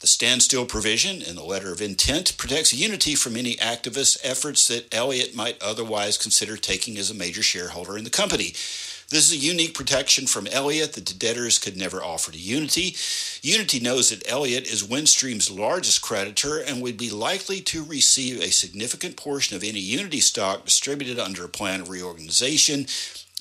the 0.03 0.09
standstill 0.09 0.67
provision 0.67 1.23
in 1.23 1.37
the 1.37 1.45
letter 1.45 1.73
of 1.73 1.81
intent 1.81 2.37
protects 2.37 2.75
Uniti 2.75 3.17
from 3.17 3.37
any 3.37 3.55
activist 3.55 4.19
efforts 4.25 4.67
that 4.67 4.93
Elliott 4.93 5.37
might 5.37 5.63
otherwise 5.63 6.19
consider 6.19 6.57
taking 6.57 6.99
as 6.99 7.09
a 7.09 7.15
major 7.15 7.41
shareholder 7.41 7.97
in 7.97 8.03
the 8.03 8.11
company. 8.11 8.53
This 9.11 9.31
is 9.31 9.33
a 9.33 9.47
unique 9.47 9.75
protection 9.75 10.27
from 10.27 10.49
Elliott 10.49 10.95
that 10.95 11.07
the 11.07 11.15
debtors 11.15 11.61
could 11.61 11.77
never 11.77 12.03
offer 12.03 12.33
to 12.33 12.39
Uniti. 12.39 12.95
Uniti 13.43 13.81
knows 13.81 14.09
that 14.09 14.29
Elliott 14.29 14.67
is 14.67 14.83
Windstream's 14.83 15.51
largest 15.51 16.03
creditor 16.03 16.59
and 16.59 16.83
would 16.83 16.97
be 16.97 17.11
likely 17.11 17.61
to 17.61 17.85
receive 17.85 18.41
a 18.41 18.51
significant 18.51 19.17
portion 19.17 19.55
of 19.55 19.63
any 19.63 19.81
Uniti 19.81 20.21
stock 20.21 20.65
distributed 20.65 21.21
under 21.21 21.45
a 21.45 21.49
plan 21.49 21.81
of 21.81 21.91
reorganization 21.91 22.87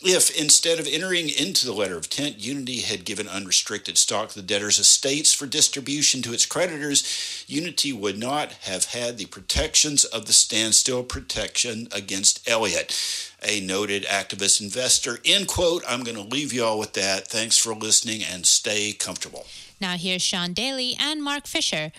if 0.04 0.36
instead 0.40 0.80
of 0.80 0.88
entering 0.88 1.30
into 1.30 1.66
the 1.66 1.74
letter 1.74 1.98
of 1.98 2.06
intent, 2.06 2.40
Uniti 2.40 2.84
had 2.84 3.06
given 3.06 3.28
unrestricted 3.28 3.98
stock 3.98 4.30
to 4.30 4.36
the 4.36 4.46
debtor's 4.46 4.80
estates 4.80 5.34
for 5.34 5.46
distribution 5.46 6.22
to 6.22 6.34
its 6.34 6.46
creditors, 6.46 7.04
Uniti 7.48 7.94
would 7.94 8.18
not 8.18 8.52
have 8.64 8.86
had 8.86 9.18
the 9.18 9.26
protections 9.26 10.04
of 10.04 10.26
the 10.26 10.34
standstill 10.34 11.04
protection 11.04 11.88
against 11.92 12.48
Elliott, 12.50 12.96
a 13.44 13.60
noted 13.60 14.04
activist 14.06 14.62
investor. 14.62 15.20
End 15.24 15.48
quote. 15.48 15.84
I'm 15.88 16.04
going 16.04 16.18
to 16.18 16.24
leave 16.24 16.52
you 16.52 16.64
all 16.64 16.80
with 16.80 16.94
that. 16.94 17.28
Thanks 17.28 17.58
for 17.58 17.74
listening 17.76 18.24
and 18.24 18.46
stay 18.46 18.94
comfortable. 18.94 19.46
Now 19.80 19.98
here's 19.98 20.22
Sean 20.22 20.54
Daly 20.54 20.96
and 21.00 21.24
Mark 21.24 21.48
Fisher 21.48 21.92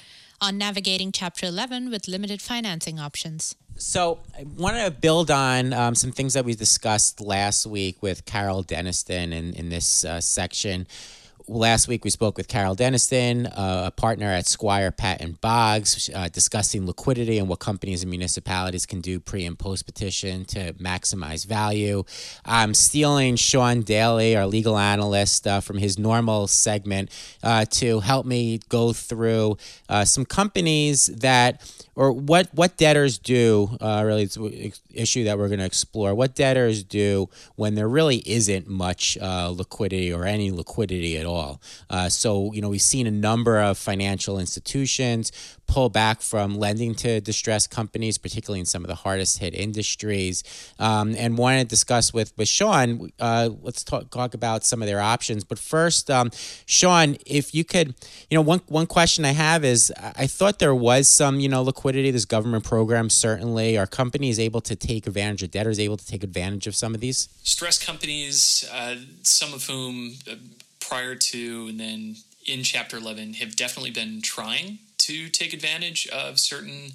on 0.42 0.58
navigating 0.58 1.12
Chapter 1.12 1.46
11 1.46 1.88
with 1.88 2.08
limited 2.08 2.42
financing 2.42 2.98
options. 2.98 3.54
So 3.76 4.18
I 4.36 4.44
want 4.44 4.76
to 4.76 4.90
build 4.90 5.30
on 5.30 5.72
um, 5.72 5.94
some 5.94 6.10
things 6.10 6.34
that 6.34 6.44
we 6.44 6.54
discussed 6.54 7.20
last 7.20 7.64
week 7.64 8.02
with 8.02 8.24
Karol 8.24 8.64
Denniston 8.64 9.32
in, 9.32 9.54
in 9.54 9.68
this 9.68 10.04
uh, 10.04 10.20
section 10.20 10.86
last 11.48 11.88
week 11.88 12.04
we 12.04 12.10
spoke 12.10 12.36
with 12.36 12.48
Karol 12.48 12.74
Denniston, 12.74 13.46
uh, 13.46 13.84
a 13.86 13.90
partner 13.90 14.26
at 14.26 14.46
Squire 14.46 14.90
Patton 14.90 15.38
Boggs, 15.40 16.10
uh, 16.14 16.28
discussing 16.28 16.86
liquidity 16.86 17.38
and 17.38 17.48
what 17.48 17.58
companies 17.58 18.02
and 18.02 18.10
municipalities 18.10 18.86
can 18.86 19.00
do 19.00 19.20
pre 19.20 19.44
and 19.44 19.58
post 19.58 19.86
petition 19.86 20.44
to 20.46 20.72
maximize 20.74 21.46
value. 21.46 22.04
I'm 22.44 22.74
stealing 22.74 23.36
Sean 23.36 23.82
Daly, 23.82 24.36
our 24.36 24.46
legal 24.46 24.78
analyst, 24.78 25.46
uh, 25.46 25.60
from 25.60 25.78
his 25.78 25.98
normal 25.98 26.46
segment 26.46 27.10
uh, 27.42 27.64
to 27.66 28.00
help 28.00 28.26
me 28.26 28.60
go 28.68 28.92
through 28.92 29.56
uh, 29.88 30.04
some 30.04 30.24
companies 30.24 31.06
that 31.06 31.62
or 31.94 32.12
what 32.12 32.48
what 32.54 32.76
debtors 32.76 33.18
do 33.18 33.76
uh, 33.80 34.02
really 34.04 34.22
it's 34.22 34.36
an 34.36 34.72
issue 34.94 35.24
that 35.24 35.36
we're 35.36 35.48
going 35.48 35.58
to 35.58 35.64
explore 35.66 36.14
what 36.14 36.34
debtors 36.34 36.82
do 36.82 37.28
when 37.56 37.74
there 37.74 37.88
really 37.88 38.22
isn't 38.24 38.66
much 38.66 39.18
uh, 39.20 39.48
liquidity 39.50 40.12
or 40.12 40.24
any 40.24 40.50
liquidity 40.50 41.18
at 41.18 41.26
all 41.26 41.31
all. 41.32 41.60
Uh, 41.90 42.08
so, 42.08 42.52
you 42.52 42.60
know, 42.60 42.68
we've 42.68 42.80
seen 42.82 43.06
a 43.06 43.10
number 43.10 43.58
of 43.58 43.78
financial 43.78 44.38
institutions 44.38 45.32
pull 45.72 45.88
back 45.88 46.20
from 46.20 46.58
lending 46.58 46.94
to 46.94 47.18
distressed 47.20 47.70
companies, 47.70 48.18
particularly 48.18 48.60
in 48.60 48.66
some 48.66 48.84
of 48.84 48.88
the 48.88 48.94
hardest 48.94 49.38
hit 49.38 49.54
industries. 49.54 50.44
Um, 50.78 51.14
and 51.16 51.38
want 51.38 51.60
to 51.60 51.64
discuss 51.64 52.12
with, 52.12 52.36
with 52.36 52.48
Sean, 52.48 53.10
uh, 53.18 53.48
let's 53.62 53.82
talk, 53.82 54.10
talk 54.10 54.34
about 54.34 54.64
some 54.64 54.82
of 54.82 54.88
their 54.88 55.00
options. 55.00 55.44
But 55.44 55.58
first, 55.58 56.10
um, 56.10 56.30
Sean, 56.66 57.16
if 57.24 57.54
you 57.54 57.64
could, 57.64 57.94
you 58.28 58.36
know, 58.36 58.42
one, 58.42 58.60
one 58.66 58.86
question 58.86 59.24
I 59.24 59.32
have 59.32 59.64
is 59.64 59.90
I 59.98 60.26
thought 60.26 60.58
there 60.58 60.74
was 60.74 61.08
some, 61.08 61.40
you 61.40 61.48
know, 61.48 61.62
liquidity, 61.62 62.10
this 62.10 62.26
government 62.26 62.64
program, 62.64 63.08
certainly. 63.08 63.78
Are 63.78 63.86
companies 63.86 64.38
able 64.38 64.60
to 64.62 64.76
take 64.76 65.06
advantage, 65.06 65.42
are 65.42 65.46
debtors 65.46 65.80
able 65.80 65.96
to 65.96 66.06
take 66.06 66.22
advantage 66.22 66.66
of 66.66 66.74
some 66.74 66.94
of 66.94 67.00
these? 67.00 67.28
Stress 67.44 67.82
companies, 67.82 68.68
uh, 68.72 68.96
some 69.22 69.54
of 69.54 69.66
whom 69.66 70.12
uh, 70.30 70.34
prior 70.92 71.14
to 71.14 71.68
and 71.70 71.80
then 71.80 72.14
in 72.44 72.62
Chapter 72.62 72.98
11 72.98 73.32
have 73.34 73.56
definitely 73.56 73.90
been 73.90 74.20
trying 74.20 74.78
to 74.98 75.30
take 75.30 75.54
advantage 75.54 76.06
of 76.08 76.38
certain 76.38 76.92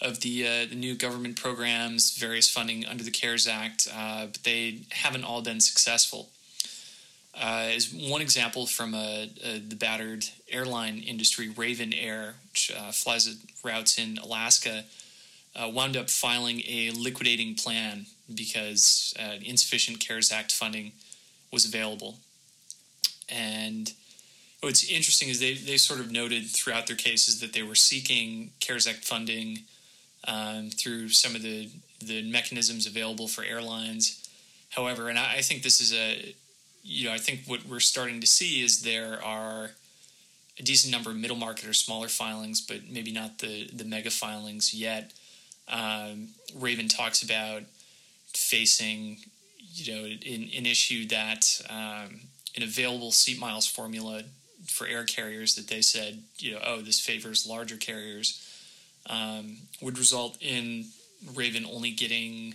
of 0.00 0.20
the, 0.22 0.46
uh, 0.46 0.66
the 0.70 0.74
new 0.74 0.94
government 0.94 1.36
programs, 1.36 2.16
various 2.16 2.48
funding 2.48 2.86
under 2.86 3.04
the 3.04 3.10
CARES 3.10 3.46
Act, 3.46 3.86
uh, 3.94 4.24
but 4.32 4.42
they 4.44 4.78
haven't 4.92 5.24
all 5.24 5.42
been 5.42 5.60
successful. 5.60 6.30
Uh, 7.38 7.68
as 7.74 7.92
one 7.92 8.22
example 8.22 8.64
from 8.64 8.94
uh, 8.94 8.98
uh, 8.98 9.58
the 9.68 9.76
battered 9.78 10.24
airline 10.50 10.96
industry, 11.06 11.50
RavnAir, 11.50 12.32
which 12.50 12.72
uh, 12.74 12.92
flies 12.92 13.28
routes 13.62 13.98
in 13.98 14.16
Alaska, 14.16 14.84
wound 15.54 15.98
up 15.98 16.08
filing 16.08 16.62
a 16.66 16.92
liquidating 16.92 17.54
plan 17.54 18.06
because 18.34 19.14
insufficient 19.42 20.00
CARES 20.00 20.32
Act 20.32 20.50
funding 20.50 20.92
was 21.52 21.66
available. 21.66 22.16
And 23.28 23.92
what's 24.60 24.88
interesting 24.88 25.28
is 25.28 25.40
they, 25.40 25.54
they 25.54 25.76
sort 25.76 26.00
of 26.00 26.10
noted 26.10 26.46
throughout 26.46 26.86
their 26.86 26.96
cases 26.96 27.40
that 27.40 27.52
they 27.52 27.62
were 27.62 27.74
seeking 27.74 28.50
CARES 28.60 28.86
Act 28.86 29.04
funding 29.04 29.60
um, 30.26 30.70
through 30.70 31.10
some 31.10 31.34
of 31.34 31.42
the, 31.42 31.70
the 32.02 32.22
mechanisms 32.22 32.86
available 32.86 33.28
for 33.28 33.44
airlines. 33.44 34.28
However, 34.70 35.08
and 35.08 35.18
I, 35.18 35.36
I 35.36 35.40
think 35.40 35.62
this 35.62 35.80
is 35.80 35.92
a, 35.92 36.34
you 36.82 37.08
know, 37.08 37.14
I 37.14 37.18
think 37.18 37.42
what 37.46 37.66
we're 37.66 37.80
starting 37.80 38.20
to 38.20 38.26
see 38.26 38.62
is 38.62 38.82
there 38.82 39.22
are 39.24 39.70
a 40.58 40.62
decent 40.62 40.92
number 40.92 41.10
of 41.10 41.16
middle 41.16 41.36
market 41.36 41.66
or 41.66 41.72
smaller 41.72 42.08
filings, 42.08 42.60
but 42.60 42.88
maybe 42.88 43.12
not 43.12 43.38
the, 43.38 43.68
the 43.72 43.84
mega 43.84 44.10
filings 44.10 44.72
yet. 44.72 45.12
Um, 45.68 46.28
Ravn 46.56 46.94
talks 46.94 47.22
about 47.22 47.62
facing, 48.34 49.18
you 49.72 49.94
know, 49.94 50.04
an, 50.04 50.50
an 50.56 50.66
issue 50.66 51.06
that 51.08 51.60
um, 51.68 52.20
an 52.56 52.62
available 52.62 53.10
seat 53.10 53.38
miles 53.38 53.66
formula 53.66 54.22
for 54.66 54.86
air 54.86 55.04
carriers 55.04 55.54
that 55.56 55.68
they 55.68 55.82
said, 55.82 56.22
you 56.38 56.52
know, 56.52 56.60
oh, 56.64 56.80
this 56.80 57.00
favors 57.00 57.46
larger 57.46 57.76
carriers, 57.76 58.40
um, 59.10 59.58
would 59.82 59.98
result 59.98 60.38
in 60.40 60.86
Ravn 61.32 61.66
only 61.70 61.90
getting, 61.90 62.54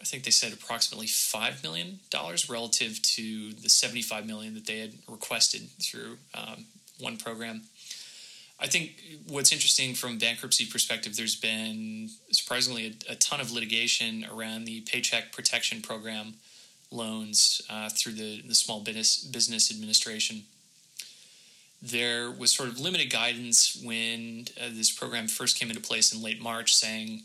I 0.00 0.04
think 0.04 0.24
they 0.24 0.30
said 0.30 0.52
approximately 0.52 1.06
five 1.06 1.62
million 1.62 2.00
dollars 2.10 2.48
relative 2.48 3.00
to 3.02 3.52
the 3.52 3.68
seventy-five 3.68 4.26
million 4.26 4.54
that 4.54 4.66
they 4.66 4.80
had 4.80 4.94
requested 5.08 5.68
through 5.80 6.18
um, 6.34 6.64
one 6.98 7.16
program. 7.16 7.62
I 8.58 8.66
think 8.66 9.00
what's 9.28 9.52
interesting 9.52 9.94
from 9.94 10.18
bankruptcy 10.18 10.64
perspective, 10.66 11.14
there's 11.14 11.36
been 11.36 12.08
surprisingly 12.30 12.96
a, 13.08 13.12
a 13.12 13.16
ton 13.16 13.40
of 13.40 13.52
litigation 13.52 14.26
around 14.32 14.64
the 14.64 14.80
Paycheck 14.80 15.30
Protection 15.32 15.82
Program 15.82 16.34
loans 16.90 17.60
uh, 17.68 17.88
through 17.88 18.12
the, 18.12 18.42
the 18.46 18.54
Small 18.54 18.80
Business, 18.80 19.18
Business 19.18 19.70
Administration. 19.70 20.44
there 21.82 22.30
was 22.30 22.52
sort 22.52 22.68
of 22.68 22.80
limited 22.80 23.10
guidance 23.10 23.80
when 23.84 24.46
uh, 24.60 24.68
this 24.72 24.90
program 24.90 25.28
first 25.28 25.58
came 25.58 25.68
into 25.68 25.82
place 25.82 26.12
in 26.12 26.22
late 26.22 26.40
March, 26.40 26.74
saying 26.74 27.22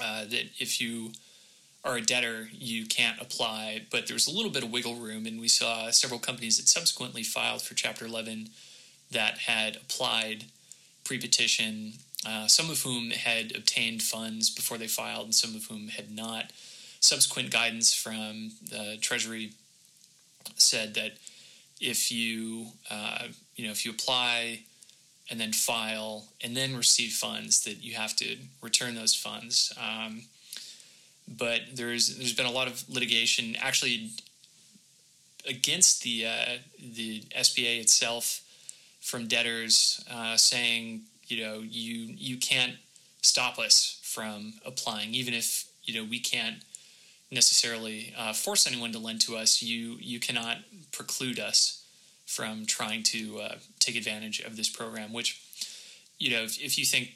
uh, 0.00 0.24
that 0.24 0.44
if 0.58 0.80
you 0.80 1.12
are 1.84 1.96
a 1.96 2.00
debtor, 2.00 2.48
you 2.52 2.86
can't 2.86 3.20
apply. 3.20 3.82
But 3.90 4.06
there 4.06 4.14
was 4.14 4.26
a 4.26 4.32
little 4.32 4.50
bit 4.50 4.64
of 4.64 4.70
wiggle 4.70 4.96
room, 4.96 5.26
and 5.26 5.40
we 5.40 5.48
saw 5.48 5.90
several 5.90 6.18
companies 6.18 6.56
that 6.56 6.68
subsequently 6.68 7.22
filed 7.22 7.62
for 7.62 7.74
Chapter 7.74 8.06
11 8.06 8.50
that 9.10 9.38
had 9.38 9.76
applied 9.76 10.46
pre 11.04 11.18
petition, 11.18 11.92
uh, 12.26 12.48
some 12.48 12.70
of 12.70 12.82
whom 12.82 13.10
had 13.10 13.54
obtained 13.54 14.02
funds 14.02 14.50
before 14.50 14.78
they 14.78 14.88
filed, 14.88 15.26
and 15.26 15.34
some 15.34 15.54
of 15.54 15.66
whom 15.66 15.88
had 15.88 16.10
not. 16.10 16.50
Subsequent 17.06 17.50
guidance 17.52 17.94
from 17.94 18.50
the 18.68 18.98
Treasury 19.00 19.52
said 20.56 20.94
that 20.94 21.12
if 21.80 22.10
you 22.10 22.66
uh, 22.90 23.28
you 23.54 23.64
know 23.64 23.70
if 23.70 23.84
you 23.84 23.92
apply 23.92 24.64
and 25.30 25.40
then 25.40 25.52
file 25.52 26.24
and 26.42 26.56
then 26.56 26.76
receive 26.76 27.12
funds 27.12 27.62
that 27.64 27.82
you 27.82 27.94
have 27.94 28.14
to 28.16 28.36
return 28.60 28.94
those 28.94 29.14
funds. 29.14 29.72
Um, 29.80 30.22
but 31.28 31.60
there's 31.74 32.16
there's 32.16 32.32
been 32.32 32.46
a 32.46 32.50
lot 32.50 32.66
of 32.66 32.88
litigation 32.88 33.56
actually 33.60 34.10
against 35.48 36.02
the 36.02 36.26
uh, 36.26 36.58
the 36.80 37.20
SBA 37.36 37.80
itself 37.80 38.42
from 39.00 39.28
debtors 39.28 40.04
uh, 40.10 40.36
saying 40.36 41.02
you 41.28 41.44
know 41.44 41.60
you 41.60 42.14
you 42.16 42.36
can't 42.36 42.74
stop 43.22 43.58
us 43.58 44.00
from 44.02 44.54
applying 44.64 45.14
even 45.14 45.34
if 45.34 45.66
you 45.84 45.94
know 45.94 46.08
we 46.08 46.20
can't 46.20 46.56
necessarily 47.30 48.14
uh, 48.16 48.32
force 48.32 48.66
anyone 48.66 48.92
to 48.92 48.98
lend 48.98 49.20
to 49.20 49.36
us 49.36 49.60
you 49.60 49.96
you 50.00 50.20
cannot 50.20 50.58
preclude 50.92 51.40
us 51.40 51.86
from 52.26 52.66
trying 52.66 53.02
to 53.04 53.38
uh, 53.38 53.54
take 53.78 53.96
advantage 53.96 54.40
of 54.40 54.56
this 54.56 54.68
program. 54.68 55.12
Which, 55.12 55.40
you 56.18 56.30
know, 56.30 56.42
if, 56.42 56.60
if, 56.60 56.76
you 56.76 56.84
think 56.84 57.14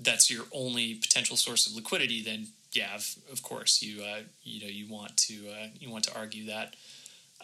that's 0.00 0.30
your 0.30 0.44
only 0.50 0.94
potential 0.94 1.36
source 1.36 1.66
of 1.66 1.76
liquidity, 1.76 2.22
then 2.22 2.48
yeah, 2.72 2.94
of, 2.94 3.14
of 3.30 3.42
course 3.42 3.82
you 3.82 4.02
uh, 4.02 4.20
you 4.42 4.62
know 4.62 4.68
you 4.68 4.92
want 4.92 5.16
to 5.18 5.48
uh, 5.48 5.66
you 5.78 5.90
want 5.90 6.04
to 6.04 6.16
argue 6.16 6.46
that. 6.46 6.74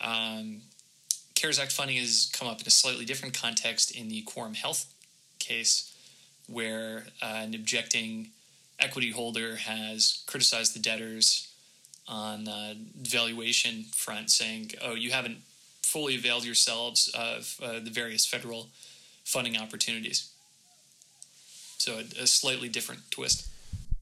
Um, 0.01 0.63
CARES 1.35 1.59
Act 1.59 1.73
funding 1.73 1.97
has 1.99 2.31
come 2.33 2.49
up 2.49 2.61
in 2.61 2.67
a 2.67 2.71
slightly 2.71 3.05
different 3.05 3.39
context 3.39 3.93
in 3.93 4.09
the 4.09 4.23
Quorum 4.23 4.55
Health 4.55 4.93
case, 5.39 5.95
where 6.49 7.07
uh, 7.23 7.27
an 7.27 7.55
objecting 7.55 8.29
equity 8.79 9.11
holder 9.11 9.57
has 9.57 10.23
criticized 10.27 10.75
the 10.75 10.81
debtors 10.81 11.50
on 12.11 12.45
the 12.45 12.77
valuation 13.01 13.85
front, 13.95 14.31
saying, 14.31 14.73
"Oh, 14.83 14.95
you 14.95 15.13
haven't 15.13 15.39
fully 15.91 16.15
availed 16.15 16.45
yourselves 16.45 17.09
of 17.15 17.59
uh, 17.63 17.81
the 17.81 17.91
various 17.91 18.25
federal 18.27 18.69
funding 19.25 19.57
opportunities. 19.57 20.31
So 21.79 21.95
a, 21.95 22.23
a 22.23 22.27
slightly 22.27 22.69
different 22.69 23.01
twist. 23.11 23.49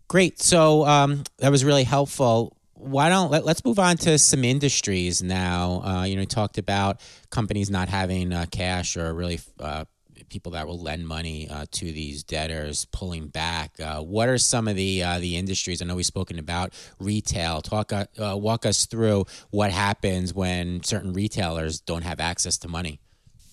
Great. 0.08 0.40
So 0.40 0.86
um, 0.86 1.24
that 1.38 1.50
was 1.50 1.64
really 1.64 1.84
helpful. 1.84 2.56
Why 2.74 3.08
don't 3.08 3.30
let, 3.30 3.44
us 3.46 3.64
move 3.64 3.78
on 3.78 3.96
to 3.98 4.18
some 4.18 4.44
industries 4.44 5.22
now? 5.22 5.82
Uh, 5.84 6.04
you 6.04 6.16
know, 6.16 6.20
we 6.20 6.26
talked 6.26 6.58
about 6.58 7.00
companies 7.30 7.70
not 7.70 7.88
having 7.88 8.32
uh, 8.32 8.46
cash 8.50 8.96
or 8.96 9.12
really 9.12 9.40
uh, 9.60 9.84
people 10.28 10.52
that 10.52 10.66
will 10.66 10.78
lend 10.78 11.06
money 11.06 11.48
uh, 11.48 11.66
to 11.72 11.86
these 11.86 12.22
debtors 12.22 12.86
pulling 12.86 13.28
back. 13.28 13.72
Uh, 13.80 14.00
what 14.00 14.28
are 14.28 14.38
some 14.38 14.68
of 14.68 14.76
the 14.76 15.02
uh, 15.02 15.18
the 15.18 15.36
industries? 15.36 15.82
I 15.82 15.86
know 15.86 15.96
we've 15.96 16.06
spoken 16.06 16.38
about 16.38 16.72
retail. 16.98 17.62
Talk 17.62 17.92
uh, 17.92 18.06
uh, 18.18 18.36
walk 18.36 18.66
us 18.66 18.86
through 18.86 19.26
what 19.50 19.70
happens 19.70 20.34
when 20.34 20.82
certain 20.82 21.12
retailers 21.12 21.80
don't 21.80 22.02
have 22.02 22.20
access 22.20 22.56
to 22.58 22.68
money. 22.68 23.00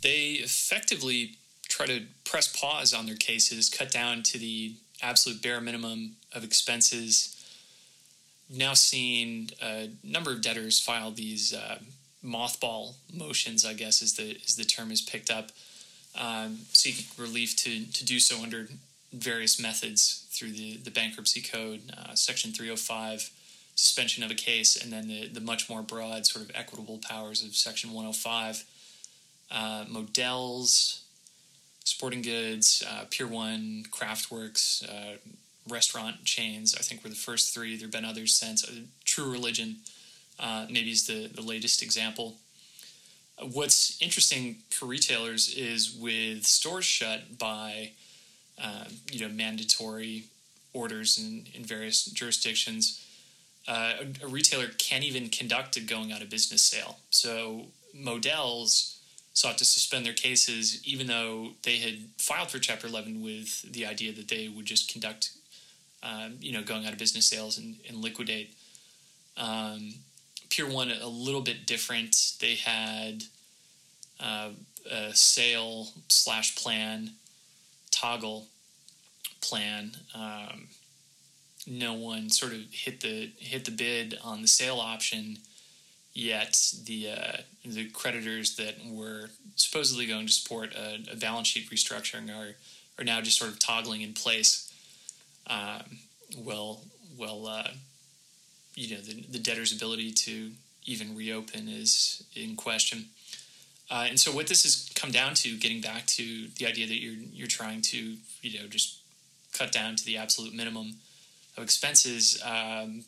They 0.01 0.33
effectively 0.33 1.37
try 1.67 1.85
to 1.87 2.03
press 2.23 2.47
pause 2.47 2.93
on 2.93 3.05
their 3.05 3.15
cases, 3.15 3.69
cut 3.69 3.91
down 3.91 4.23
to 4.23 4.37
the 4.37 4.75
absolute 5.01 5.41
bare 5.41 5.61
minimum 5.61 6.15
of 6.33 6.43
expenses. 6.43 7.31
Now 8.49 8.75
seeing 8.75 9.49
a 9.61 9.89
number 10.03 10.31
of 10.31 10.41
debtors 10.41 10.79
file 10.79 11.11
these 11.11 11.53
mothball 12.23 12.95
motions, 13.13 13.65
I 13.65 13.73
guess 13.73 14.01
is 14.01 14.15
the 14.15 14.35
is 14.37 14.55
the 14.55 14.63
term 14.63 14.91
is 14.91 15.01
picked 15.01 15.29
up 15.29 15.51
um, 16.17 16.59
seek 16.73 17.07
relief 17.17 17.55
to, 17.57 17.85
to 17.91 18.05
do 18.05 18.19
so 18.19 18.41
under 18.41 18.67
various 19.13 19.59
methods 19.59 20.25
through 20.31 20.51
the, 20.51 20.77
the 20.77 20.91
bankruptcy 20.91 21.41
code, 21.41 21.81
uh, 21.97 22.13
section 22.13 22.51
305, 22.51 23.29
suspension 23.75 24.23
of 24.23 24.31
a 24.31 24.35
case, 24.35 24.75
and 24.75 24.91
then 24.91 25.07
the, 25.07 25.27
the 25.27 25.41
much 25.41 25.69
more 25.69 25.81
broad 25.81 26.25
sort 26.25 26.45
of 26.45 26.51
equitable 26.55 26.99
powers 26.99 27.43
of 27.43 27.55
section 27.55 27.91
105. 27.91 28.65
Uh, 29.51 29.85
Modell's, 29.87 31.01
sporting 31.83 32.21
goods, 32.21 32.83
uh, 32.89 33.05
Pier 33.09 33.27
1, 33.27 33.85
Craftworks, 33.91 34.83
uh, 34.89 35.17
restaurant 35.67 36.23
chains, 36.25 36.75
I 36.75 36.81
think 36.81 37.03
were 37.03 37.09
the 37.09 37.15
first 37.15 37.53
three. 37.53 37.75
There 37.75 37.85
have 37.85 37.91
been 37.91 38.05
others 38.05 38.33
since. 38.33 38.67
Uh, 38.67 38.81
True 39.03 39.31
Religion, 39.31 39.77
uh, 40.39 40.65
maybe 40.69 40.91
is 40.91 41.07
the, 41.07 41.27
the 41.27 41.41
latest 41.41 41.81
example. 41.81 42.35
What's 43.41 44.01
interesting 44.01 44.57
for 44.69 44.85
retailers 44.85 45.53
is 45.53 45.93
with 45.93 46.45
stores 46.45 46.85
shut 46.85 47.37
by, 47.37 47.91
uh, 48.61 48.85
you 49.11 49.19
know, 49.19 49.33
mandatory 49.33 50.25
orders 50.73 51.17
in, 51.17 51.45
in 51.53 51.63
various 51.63 52.05
jurisdictions, 52.05 53.01
uh, 53.67 53.93
a, 53.99 54.25
a, 54.25 54.27
retailer 54.27 54.67
can't 54.77 55.03
even 55.03 55.29
conduct 55.29 55.75
a 55.75 55.81
going 55.81 56.11
out 56.11 56.21
of 56.21 56.29
business 56.29 56.61
sale. 56.61 56.99
So 57.09 57.67
Modell's 57.93 58.99
sought 59.33 59.57
to 59.57 59.65
suspend 59.65 60.05
their 60.05 60.13
cases, 60.13 60.85
even 60.85 61.07
though 61.07 61.49
they 61.63 61.77
had 61.77 62.09
filed 62.17 62.51
for 62.51 62.59
Chapter 62.59 62.87
11 62.87 63.21
with 63.21 63.63
the 63.71 63.85
idea 63.85 64.13
that 64.13 64.27
they 64.27 64.47
would 64.47 64.65
just 64.65 64.91
conduct, 64.91 65.31
um, 66.03 66.37
you 66.39 66.51
know, 66.53 66.61
going 66.61 66.85
out 66.85 66.93
of 66.93 66.99
business 66.99 67.25
sales 67.25 67.57
and, 67.57 67.75
and 67.87 67.97
liquidate. 67.97 68.53
Um, 69.35 69.95
Pier 70.49 70.67
One 70.69 70.91
a 70.91 71.07
little 71.07 71.41
bit 71.41 71.65
different. 71.65 72.33
They 72.39 72.55
had 72.55 73.23
uh, 74.19 74.49
a 74.89 75.13
sale 75.13 75.89
slash 76.09 76.55
plan 76.55 77.11
toggle 77.91 78.47
plan. 79.41 79.91
Um, 80.13 80.67
no 81.67 81.93
one 81.93 82.29
sort 82.29 82.53
of 82.53 82.59
hit 82.71 83.01
the 83.01 83.31
hit 83.37 83.65
the 83.65 83.71
bid 83.71 84.17
on 84.23 84.41
the 84.41 84.47
sale 84.47 84.79
option 84.79 85.39
yet. 86.13 86.73
The 86.85 87.09
uh, 87.09 87.37
the 87.65 87.89
creditors 87.89 88.55
that 88.57 88.75
were 88.85 89.29
supposedly 89.55 90.05
going 90.05 90.27
to 90.27 90.31
support 90.31 90.73
a, 90.75 90.99
a, 91.11 91.15
balance 91.15 91.47
sheet 91.47 91.69
restructuring 91.69 92.29
are 92.29 92.55
are 92.99 93.03
now 93.03 93.21
just 93.21 93.39
sort 93.39 93.51
of 93.51 93.59
toggling 93.59 94.01
in 94.01 94.13
place. 94.13 94.71
Um, 95.47 95.99
well, 96.37 96.81
well, 97.17 97.47
uh, 97.47 97.69
you 98.75 98.95
know, 98.95 99.01
the, 99.01 99.21
the 99.29 99.39
debtor's 99.39 99.71
ability 99.71 100.11
to 100.11 100.51
even 100.85 101.15
reopen 101.15 101.67
is 101.67 102.23
in 102.35 102.55
question. 102.55 103.05
Uh, 103.89 104.05
and 104.09 104.19
so 104.19 104.31
what 104.31 104.47
this 104.47 104.63
has 104.63 104.89
come 104.95 105.11
down 105.11 105.33
to, 105.35 105.57
getting 105.57 105.81
back 105.81 106.05
to 106.07 106.47
the 106.57 106.65
idea 106.65 106.87
that 106.87 106.99
you're 106.99 107.21
you're 107.31 107.47
trying 107.47 107.81
to 107.81 108.15
you 108.41 108.59
know 108.59 108.67
just 108.67 108.99
cut 109.53 109.71
down 109.71 109.95
to 109.95 110.05
the 110.05 110.17
absolute 110.17 110.53
minimum 110.53 110.95
of 111.55 111.63
expenses. 111.63 112.41
Um, 112.43 113.05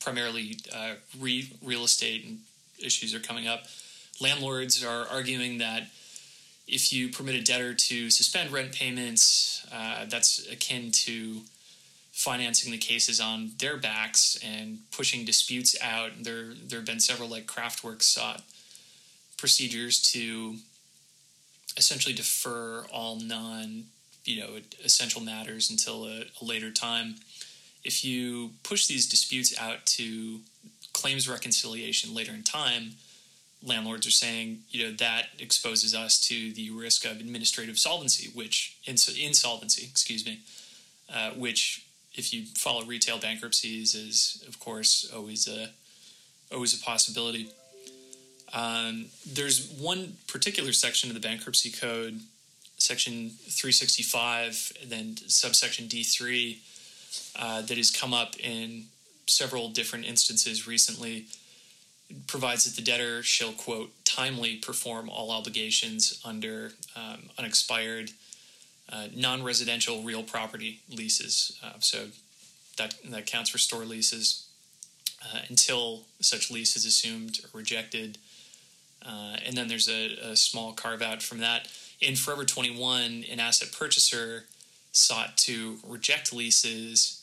primarily, 0.00 0.58
uh, 0.74 0.94
re- 1.18 1.50
real 1.62 1.84
estate 1.84 2.26
issues 2.78 3.14
are 3.14 3.20
coming 3.20 3.46
up. 3.46 3.64
Landlords 4.20 4.84
are 4.84 5.06
arguing 5.08 5.58
that 5.58 5.84
if 6.66 6.92
you 6.92 7.08
permit 7.08 7.34
a 7.34 7.42
debtor 7.42 7.74
to 7.74 8.10
suspend 8.10 8.50
rent 8.50 8.72
payments, 8.72 9.66
uh, 9.72 10.06
that's 10.08 10.46
akin 10.50 10.90
to 10.92 11.42
financing 12.14 12.70
the 12.70 12.78
cases 12.78 13.20
on 13.20 13.50
their 13.58 13.76
backs 13.76 14.38
and 14.42 14.78
pushing 14.92 15.24
disputes 15.24 15.76
out. 15.82 16.12
There, 16.22 16.54
there 16.54 16.78
have 16.78 16.86
been 16.86 17.00
several 17.00 17.28
like 17.28 17.46
Craftworks 17.46 18.04
sought 18.04 18.40
procedures 19.36 20.00
to 20.12 20.54
essentially 21.76 22.14
defer 22.14 22.86
all 22.92 23.16
non 23.16 23.84
you 24.24 24.40
know 24.40 24.50
essential 24.84 25.20
matters 25.20 25.68
until 25.68 26.06
a, 26.06 26.24
a, 26.40 26.44
later 26.44 26.70
time 26.70 27.16
if 27.82 28.04
you 28.04 28.52
push 28.62 28.86
these 28.86 29.06
disputes 29.06 29.58
out 29.60 29.84
to 29.84 30.40
claims 30.92 31.28
reconciliation 31.28 32.14
later 32.14 32.32
in 32.32 32.42
time 32.42 32.92
landlords 33.62 34.06
are 34.06 34.12
saying 34.12 34.60
you 34.70 34.84
know 34.84 34.92
that 34.92 35.26
exposes 35.40 35.94
us 35.94 36.18
to 36.20 36.52
the 36.52 36.70
risk 36.70 37.04
of 37.04 37.18
administrative 37.18 37.78
solvency 37.78 38.30
which 38.34 38.78
ins- 38.86 39.18
insolvency 39.18 39.84
excuse 39.84 40.24
me 40.24 40.38
uh, 41.12 41.30
which 41.32 41.83
if 42.14 42.32
you 42.32 42.46
follow 42.54 42.84
retail 42.84 43.18
bankruptcies 43.18 43.94
is 43.94 44.44
of 44.48 44.58
course 44.60 45.10
always 45.14 45.48
a 45.48 45.70
always 46.52 46.78
a 46.78 46.82
possibility 46.84 47.48
um, 48.54 49.06
there's 49.26 49.68
one 49.80 50.16
particular 50.28 50.72
section 50.72 51.10
of 51.10 51.14
the 51.14 51.20
bankruptcy 51.20 51.70
code, 51.70 52.20
section 52.78 53.30
365, 53.30 54.72
and 54.80 54.90
then 54.90 55.16
subsection 55.26 55.86
D3, 55.86 56.58
uh, 57.36 57.62
that 57.62 57.76
has 57.76 57.90
come 57.90 58.14
up 58.14 58.38
in 58.38 58.84
several 59.26 59.68
different 59.70 60.04
instances 60.04 60.68
recently. 60.68 61.26
It 62.08 62.26
provides 62.28 62.64
that 62.64 62.76
the 62.76 62.82
debtor 62.82 63.24
shall, 63.24 63.52
quote, 63.52 63.90
timely 64.04 64.56
perform 64.56 65.10
all 65.10 65.32
obligations 65.32 66.20
under 66.24 66.72
um, 66.94 67.30
unexpired 67.36 68.12
uh, 68.90 69.06
non-residential 69.14 70.02
real 70.02 70.22
property 70.22 70.80
leases. 70.90 71.58
Uh, 71.64 71.72
so 71.80 72.06
that 72.76 72.94
that 73.04 73.26
counts 73.26 73.50
for 73.50 73.58
store 73.58 73.84
leases 73.84 74.48
uh, 75.24 75.40
until 75.48 76.02
such 76.20 76.50
lease 76.50 76.76
is 76.76 76.84
assumed 76.84 77.40
or 77.44 77.58
rejected. 77.58 78.18
Uh, 79.04 79.36
and 79.44 79.56
then 79.56 79.68
there's 79.68 79.88
a, 79.88 80.16
a 80.30 80.36
small 80.36 80.72
carve 80.72 81.02
out 81.02 81.22
from 81.22 81.38
that. 81.38 81.68
In 82.00 82.16
Forever 82.16 82.44
21, 82.44 83.24
an 83.30 83.40
asset 83.40 83.68
purchaser 83.76 84.44
sought 84.92 85.36
to 85.36 85.78
reject 85.86 86.32
leases, 86.32 87.22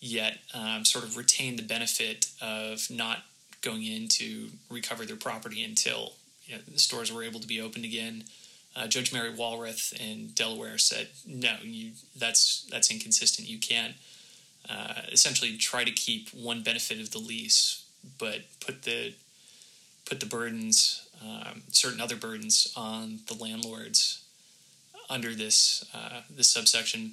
yet 0.00 0.38
um, 0.52 0.84
sort 0.84 1.04
of 1.04 1.16
retain 1.16 1.56
the 1.56 1.62
benefit 1.62 2.26
of 2.40 2.90
not 2.90 3.22
going 3.62 3.84
in 3.84 4.08
to 4.08 4.48
recover 4.70 5.04
their 5.04 5.16
property 5.16 5.64
until 5.64 6.12
you 6.46 6.54
know, 6.54 6.60
the 6.70 6.78
stores 6.78 7.10
were 7.12 7.22
able 7.22 7.40
to 7.40 7.48
be 7.48 7.60
opened 7.60 7.84
again. 7.84 8.24
Uh, 8.76 8.86
Judge 8.88 9.12
Mary 9.12 9.32
Walrath 9.32 9.92
in 9.92 10.28
Delaware 10.34 10.78
said, 10.78 11.08
"No, 11.26 11.56
you 11.62 11.92
that's 12.16 12.66
that's 12.70 12.90
inconsistent. 12.90 13.48
You 13.48 13.58
can't 13.58 13.94
uh, 14.68 15.02
essentially 15.12 15.56
try 15.56 15.84
to 15.84 15.92
keep 15.92 16.30
one 16.30 16.62
benefit 16.62 17.00
of 17.00 17.10
the 17.12 17.18
lease, 17.18 17.84
but 18.18 18.42
put 18.60 18.82
the 18.82 19.14
put 20.04 20.20
the 20.20 20.26
burdens, 20.26 21.08
um, 21.22 21.62
certain 21.70 22.00
other 22.00 22.16
burdens, 22.16 22.72
on 22.76 23.20
the 23.26 23.34
landlords 23.34 24.24
under 25.08 25.34
this 25.34 25.84
uh, 25.94 26.22
this 26.28 26.48
subsection." 26.48 27.12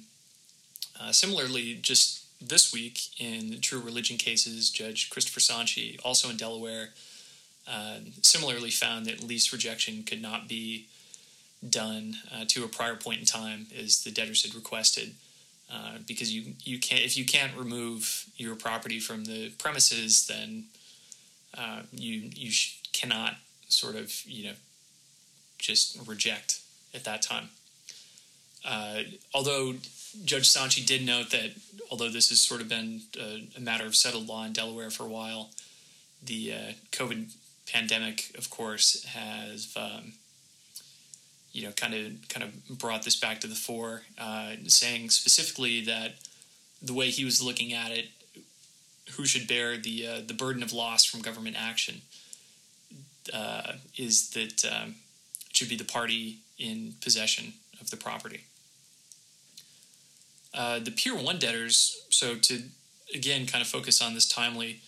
Uh, 1.00 1.12
similarly, 1.12 1.78
just 1.80 2.22
this 2.40 2.72
week 2.72 3.20
in 3.20 3.60
True 3.60 3.80
Religion 3.80 4.16
cases, 4.16 4.70
Judge 4.70 5.10
Christopher 5.10 5.40
Sontchi, 5.40 5.98
also 6.04 6.28
in 6.28 6.36
Delaware, 6.36 6.90
uh, 7.68 7.98
similarly 8.22 8.70
found 8.70 9.06
that 9.06 9.22
lease 9.22 9.52
rejection 9.52 10.02
could 10.02 10.20
not 10.20 10.48
be 10.48 10.86
done 11.68 12.16
uh, 12.34 12.44
to 12.48 12.64
a 12.64 12.68
prior 12.68 12.96
point 12.96 13.20
in 13.20 13.26
time 13.26 13.66
as 13.78 14.02
the 14.02 14.10
debtors 14.10 14.44
had 14.44 14.54
requested. 14.54 15.14
Uh, 15.72 15.98
because 16.06 16.34
you, 16.34 16.52
you 16.64 16.78
can't 16.78 17.02
if 17.02 17.16
you 17.16 17.24
can't 17.24 17.56
remove 17.56 18.26
your 18.36 18.54
property 18.54 19.00
from 19.00 19.24
the 19.24 19.48
premises, 19.58 20.26
then 20.26 20.64
uh, 21.56 21.80
you 21.92 22.30
you 22.34 22.50
sh- 22.50 22.78
cannot 22.92 23.36
sort 23.68 23.96
of 23.96 24.12
you 24.26 24.44
know 24.44 24.54
just 25.58 25.98
reject 26.06 26.60
at 26.94 27.04
that 27.04 27.22
time. 27.22 27.48
Uh, 28.64 29.02
although 29.32 29.74
Judge 30.24 30.50
Sontchi 30.50 30.84
did 30.84 31.06
note 31.06 31.30
that 31.30 31.52
although 31.90 32.10
this 32.10 32.28
has 32.28 32.40
sort 32.40 32.60
of 32.60 32.68
been 32.68 33.02
a, 33.18 33.48
a 33.56 33.60
matter 33.60 33.86
of 33.86 33.96
settled 33.96 34.28
law 34.28 34.44
in 34.44 34.52
Delaware 34.52 34.90
for 34.90 35.04
a 35.04 35.08
while, 35.08 35.50
the 36.22 36.52
uh, 36.52 36.72
COVID 36.90 37.32
pandemic, 37.66 38.30
of 38.36 38.50
course, 38.50 39.04
has 39.04 39.74
um, 39.76 40.12
you 41.52 41.64
know, 41.64 41.72
kind 41.72 41.94
of 41.94 42.28
kind 42.28 42.44
of 42.44 42.78
brought 42.78 43.02
this 43.02 43.16
back 43.16 43.40
to 43.40 43.46
the 43.46 43.54
fore, 43.54 44.02
uh, 44.18 44.52
saying 44.66 45.10
specifically 45.10 45.82
that 45.84 46.14
the 46.80 46.94
way 46.94 47.10
he 47.10 47.24
was 47.24 47.42
looking 47.42 47.72
at 47.72 47.90
it, 47.90 48.08
who 49.12 49.24
should 49.24 49.46
bear 49.46 49.76
the 49.76 50.06
uh, 50.06 50.20
the 50.26 50.34
burden 50.34 50.62
of 50.62 50.72
loss 50.72 51.04
from 51.04 51.20
government 51.20 51.56
action 51.58 52.02
uh, 53.32 53.72
is 53.96 54.30
that 54.30 54.64
um, 54.64 54.94
it 55.50 55.56
should 55.56 55.68
be 55.68 55.76
the 55.76 55.84
party 55.84 56.38
in 56.58 56.94
possession 57.00 57.52
of 57.80 57.90
the 57.90 57.96
property. 57.96 58.44
Uh, 60.54 60.78
the 60.78 60.90
Pier 60.90 61.14
One 61.14 61.38
debtors, 61.38 62.06
so 62.10 62.34
to 62.36 62.62
again 63.14 63.46
kind 63.46 63.60
of 63.60 63.68
focus 63.68 64.00
on 64.00 64.14
this 64.14 64.26
timely 64.26 64.80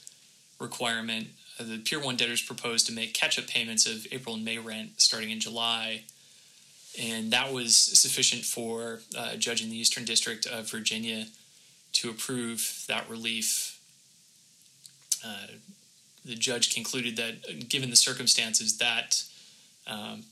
requirement, 0.59 1.29
uh, 1.61 1.64
the 1.64 1.79
Pier 1.79 2.00
One 2.00 2.16
debtors 2.16 2.40
proposed 2.40 2.87
to 2.87 2.92
make 2.92 3.12
catch-up 3.12 3.46
payments 3.46 3.87
of 3.87 4.07
April 4.11 4.35
and 4.35 4.44
May 4.44 4.59
rent 4.59 4.92
starting 4.96 5.31
in 5.31 5.40
July 5.40 6.05
and 7.01 7.33
that 7.33 7.53
was 7.53 7.77
sufficient 7.77 8.45
for 8.45 9.01
uh, 9.17 9.31
a 9.33 9.37
judge 9.37 9.63
in 9.63 9.71
the 9.71 9.77
Eastern 9.77 10.05
District 10.05 10.47
of 10.47 10.71
Virginia 10.71 11.27
to 11.95 12.11
approve 12.11 12.85
that 12.89 13.09
relief. 13.09 13.81
Uh, 15.25 15.47
the 16.25 16.35
judge 16.35 16.75
concluded 16.75 17.17
that, 17.17 17.69
given 17.69 17.91
the 17.91 17.97
circumstances, 17.97 18.79
that 18.79 19.23
um, 19.87 20.25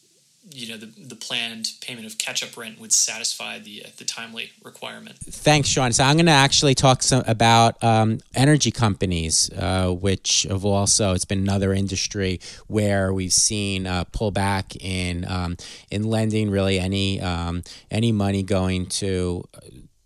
you 0.50 0.68
know 0.68 0.76
the 0.76 0.86
the 0.86 1.14
planned 1.14 1.70
payment 1.80 2.06
of 2.06 2.18
catch 2.18 2.42
up 2.42 2.56
rent 2.56 2.80
would 2.80 2.92
satisfy 2.92 3.58
the 3.58 3.84
uh, 3.84 3.88
the 3.96 4.04
timely 4.04 4.50
requirement. 4.64 5.16
Thanks, 5.18 5.68
Sean. 5.68 5.92
So 5.92 6.04
I'm 6.04 6.16
going 6.16 6.26
to 6.26 6.32
actually 6.32 6.74
talk 6.74 7.02
some 7.02 7.22
about 7.26 7.82
um, 7.82 8.18
energy 8.34 8.70
companies, 8.70 9.50
uh, 9.52 9.90
which 9.92 10.44
have 10.48 10.64
also 10.64 11.12
it's 11.12 11.24
been 11.24 11.38
another 11.38 11.72
industry 11.72 12.40
where 12.66 13.12
we've 13.12 13.32
seen 13.32 13.86
uh, 13.86 14.04
pullback 14.06 14.76
in 14.80 15.24
um, 15.28 15.56
in 15.90 16.04
lending. 16.04 16.50
Really, 16.50 16.78
any 16.78 17.20
um, 17.20 17.62
any 17.90 18.10
money 18.10 18.42
going 18.42 18.86
to 18.86 19.44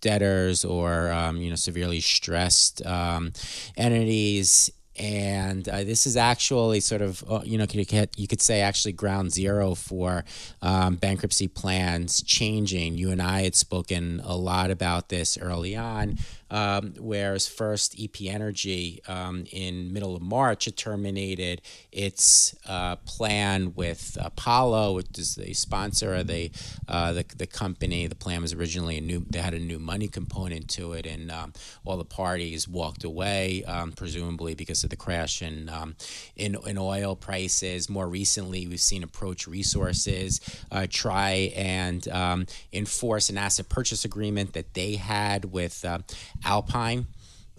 debtors 0.03 0.64
or 0.64 1.11
um, 1.11 1.38
you 1.38 1.51
know 1.51 1.57
severely 1.57 2.01
stressed 2.01 2.85
um, 2.85 3.33
entities 3.77 4.70
and 4.98 5.68
uh, 5.68 5.85
this 5.85 6.06
is 6.06 6.16
actually 6.16 6.80
sort 6.80 7.02
of 7.02 7.24
uh, 7.28 7.40
you 7.44 7.59
know 7.59 7.66
you 7.70 8.26
could 8.26 8.40
say 8.40 8.61
actually 8.61 8.92
ground 8.92 9.32
zero 9.32 9.74
for 9.74 10.24
um, 10.62 10.96
bankruptcy 10.96 11.48
plans 11.48 12.22
changing. 12.22 12.96
You 12.96 13.11
and 13.11 13.22
i 13.22 13.42
had 13.42 13.54
spoken 13.54 14.20
a 14.24 14.37
lot 14.37 14.70
about 14.70 15.09
this 15.09 15.38
early 15.38 15.76
on 15.76 16.18
um, 16.50 16.94
whereas 16.98 17.46
first 17.46 17.96
EP 18.00 18.22
Energy 18.22 19.00
um, 19.09 19.44
in 19.52 19.92
middle 19.92 20.14
of 20.14 20.22
March 20.22 20.66
it 20.66 20.76
terminated 20.76 21.61
its 21.92 22.54
uh, 22.66 22.96
plan 22.96 23.72
with 23.74 24.16
Apollo, 24.20 24.94
which 24.94 25.18
is 25.18 25.35
the 25.35 25.52
sponsor 25.54 26.14
of 26.14 26.26
the, 26.26 26.50
uh, 26.88 27.12
the 27.12 27.24
the 27.37 27.46
company. 27.46 28.06
The 28.06 28.14
plan 28.14 28.42
was 28.42 28.52
originally 28.52 28.98
a 28.98 29.00
new 29.00 29.24
they 29.28 29.40
had 29.40 29.54
a 29.54 29.59
new 29.59 29.78
money 29.78 30.09
component 30.09 30.68
to 30.70 30.92
it, 30.92 31.06
and 31.06 31.30
um, 31.30 31.52
all 31.85 31.96
the 31.96 32.04
parties 32.04 32.68
walked 32.68 33.04
away, 33.04 33.64
um, 33.64 33.92
presumably 33.92 34.54
because 34.54 34.85
of 34.85 34.90
the 34.90 34.96
crash 34.96 35.42
in, 35.42 35.68
um, 35.68 35.96
in 36.37 36.56
in 36.66 36.78
oil 36.78 37.16
prices. 37.16 37.88
More 37.88 38.09
recently, 38.09 38.66
we've 38.66 38.80
seen 38.80 39.02
Approach 39.02 39.46
Resources 39.46 40.40
uh, 40.70 40.87
try 40.88 41.52
and 41.56 42.06
um, 42.09 42.46
enforce 42.72 43.30
an 43.30 43.38
asset 43.38 43.68
purchase 43.68 44.04
agreement 44.04 44.52
that 44.52 44.74
they 44.74 44.94
had 44.94 45.46
with 45.46 45.85
uh, 45.85 45.98
Alpine. 46.44 47.07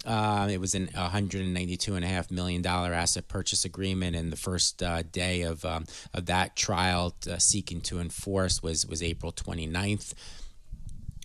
Uh, 0.06 0.48
it 0.50 0.60
was 0.60 0.74
an 0.74 0.86
$192.5 0.88 2.30
million 2.30 2.64
asset 2.64 3.28
purchase 3.28 3.64
agreement, 3.64 4.16
and 4.16 4.32
the 4.32 4.36
first 4.36 4.82
uh, 4.82 5.02
day 5.02 5.42
of, 5.42 5.64
um, 5.64 5.84
of 6.14 6.26
that 6.26 6.56
trial 6.56 7.14
uh, 7.30 7.36
seeking 7.36 7.80
to 7.82 8.00
enforce 8.00 8.62
was, 8.62 8.86
was 8.86 9.02
April 9.02 9.32
29th. 9.32 10.14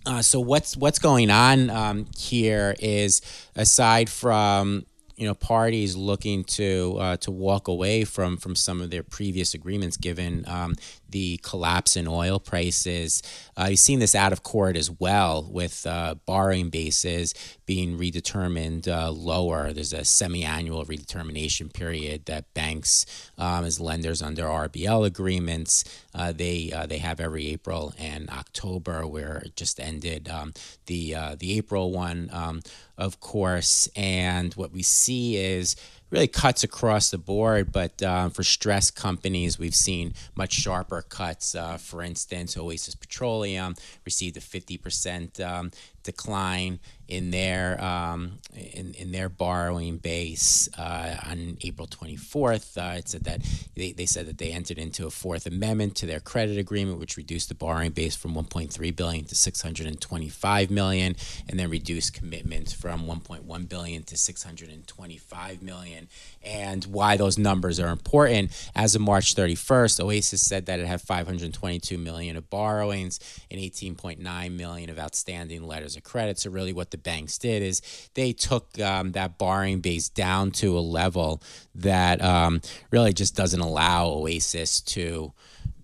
Uh, 0.05 0.21
so 0.21 0.39
what's 0.39 0.75
what's 0.75 0.99
going 0.99 1.29
on 1.29 1.69
um, 1.69 2.05
here 2.17 2.75
is 2.79 3.21
aside 3.55 4.09
from 4.09 4.85
you 5.15 5.25
know 5.25 5.33
parties 5.33 5.95
looking 5.95 6.43
to 6.43 6.97
uh, 6.99 7.17
to 7.17 7.31
walk 7.31 7.69
away 7.69 8.03
from 8.03 8.35
from 8.35 8.55
some 8.55 8.81
of 8.81 8.89
their 8.89 9.03
previous 9.03 9.53
agreements 9.53 9.95
given 9.95 10.43
um, 10.47 10.75
the 11.13 11.37
collapse 11.43 11.95
in 11.95 12.07
oil 12.07 12.39
prices. 12.39 13.21
Uh, 13.55 13.67
you've 13.69 13.79
seen 13.79 13.99
this 13.99 14.15
out 14.15 14.33
of 14.33 14.41
court 14.41 14.75
as 14.75 14.89
well 14.89 15.47
with 15.49 15.85
uh, 15.85 16.15
borrowing 16.25 16.69
bases 16.69 17.35
being 17.67 17.97
redetermined 17.97 18.87
uh, 18.87 19.11
lower. 19.11 19.71
There's 19.71 19.93
a 19.93 20.03
semi 20.03 20.43
annual 20.43 20.83
redetermination 20.85 21.71
period 21.71 22.25
that 22.25 22.51
banks, 22.55 23.05
um, 23.37 23.63
as 23.63 23.79
lenders 23.79 24.21
under 24.21 24.43
RBL 24.43 25.05
agreements, 25.05 25.83
uh, 26.15 26.31
they 26.31 26.71
uh, 26.75 26.87
they 26.87 26.97
have 26.97 27.19
every 27.19 27.47
April 27.47 27.93
and 27.99 28.29
October, 28.29 29.05
where 29.05 29.37
it 29.45 29.55
just 29.55 29.79
ended 29.79 30.27
um, 30.27 30.53
the, 30.87 31.15
uh, 31.15 31.35
the 31.37 31.57
April 31.57 31.91
one, 31.91 32.29
um, 32.33 32.61
of 32.97 33.19
course. 33.19 33.87
And 33.95 34.53
what 34.55 34.71
we 34.71 34.81
see 34.81 35.37
is 35.37 35.75
really 36.13 36.27
cuts 36.27 36.63
across 36.63 37.09
the 37.09 37.17
board. 37.17 37.71
But 37.71 38.01
uh, 38.01 38.29
for 38.29 38.43
stress 38.43 38.91
companies, 38.91 39.57
we've 39.57 39.75
seen 39.75 40.13
much 40.35 40.53
sharper 40.53 41.01
cuts. 41.01 41.55
Uh, 41.55 41.77
for 41.77 42.03
instance, 42.03 42.55
Oasis 42.55 42.95
Petroleum 42.95 43.75
received 44.05 44.37
a 44.37 44.39
50% 44.39 45.43
um, 45.45 45.71
decline 46.03 46.79
in 47.13 47.29
their 47.29 47.81
um, 47.83 48.39
in, 48.55 48.93
in 48.95 49.11
their 49.11 49.29
borrowing 49.29 49.97
base 49.97 50.67
uh, 50.77 51.15
on 51.29 51.57
April 51.61 51.87
24th. 51.87 52.77
Uh, 52.77 52.97
it 52.97 53.07
said 53.07 53.23
that 53.23 53.41
they, 53.75 53.91
they 53.91 54.05
said 54.05 54.25
that 54.27 54.37
they 54.37 54.51
entered 54.51 54.77
into 54.77 55.05
a 55.05 55.11
fourth 55.11 55.45
amendment 55.45 55.95
to 55.95 56.05
their 56.05 56.19
credit 56.19 56.57
agreement, 56.57 56.99
which 56.99 57.17
reduced 57.17 57.49
the 57.49 57.55
borrowing 57.55 57.91
base 57.91 58.15
from 58.15 58.33
1.3 58.33 58.95
billion 58.95 59.25
to 59.25 59.35
625 59.35 60.71
million, 60.71 61.15
and 61.47 61.59
then 61.59 61.69
reduced 61.69 62.13
commitments 62.13 62.73
from 62.73 63.05
1.1 63.05 63.69
billion 63.69 64.03
to 64.03 64.17
625 64.17 65.61
million. 65.61 66.07
And 66.43 66.83
why 66.85 67.17
those 67.17 67.37
numbers 67.37 67.79
are 67.79 67.89
important. 67.89 68.51
As 68.75 68.95
of 68.95 69.01
March 69.01 69.35
31st, 69.35 69.99
Oasis 69.99 70.41
said 70.41 70.65
that 70.65 70.79
it 70.79 70.87
had 70.87 71.01
522 71.01 71.97
million 71.97 72.37
of 72.37 72.49
borrowings 72.49 73.19
and 73.51 73.59
18.9 73.59 74.51
million 74.51 74.89
of 74.89 74.99
outstanding 74.99 75.63
letters 75.63 75.95
of 75.95 76.03
credit. 76.03 76.39
So 76.39 76.49
really, 76.49 76.73
what 76.73 76.91
the 76.91 77.02
banks 77.03 77.37
did 77.37 77.61
is 77.61 77.81
they 78.13 78.33
took 78.33 78.79
um, 78.79 79.11
that 79.11 79.37
borrowing 79.37 79.81
base 79.81 80.09
down 80.09 80.51
to 80.51 80.77
a 80.77 80.81
level 80.81 81.41
that 81.75 82.21
um, 82.21 82.61
really 82.91 83.13
just 83.13 83.35
doesn't 83.35 83.59
allow 83.59 84.07
Oasis 84.07 84.81
to 84.81 85.33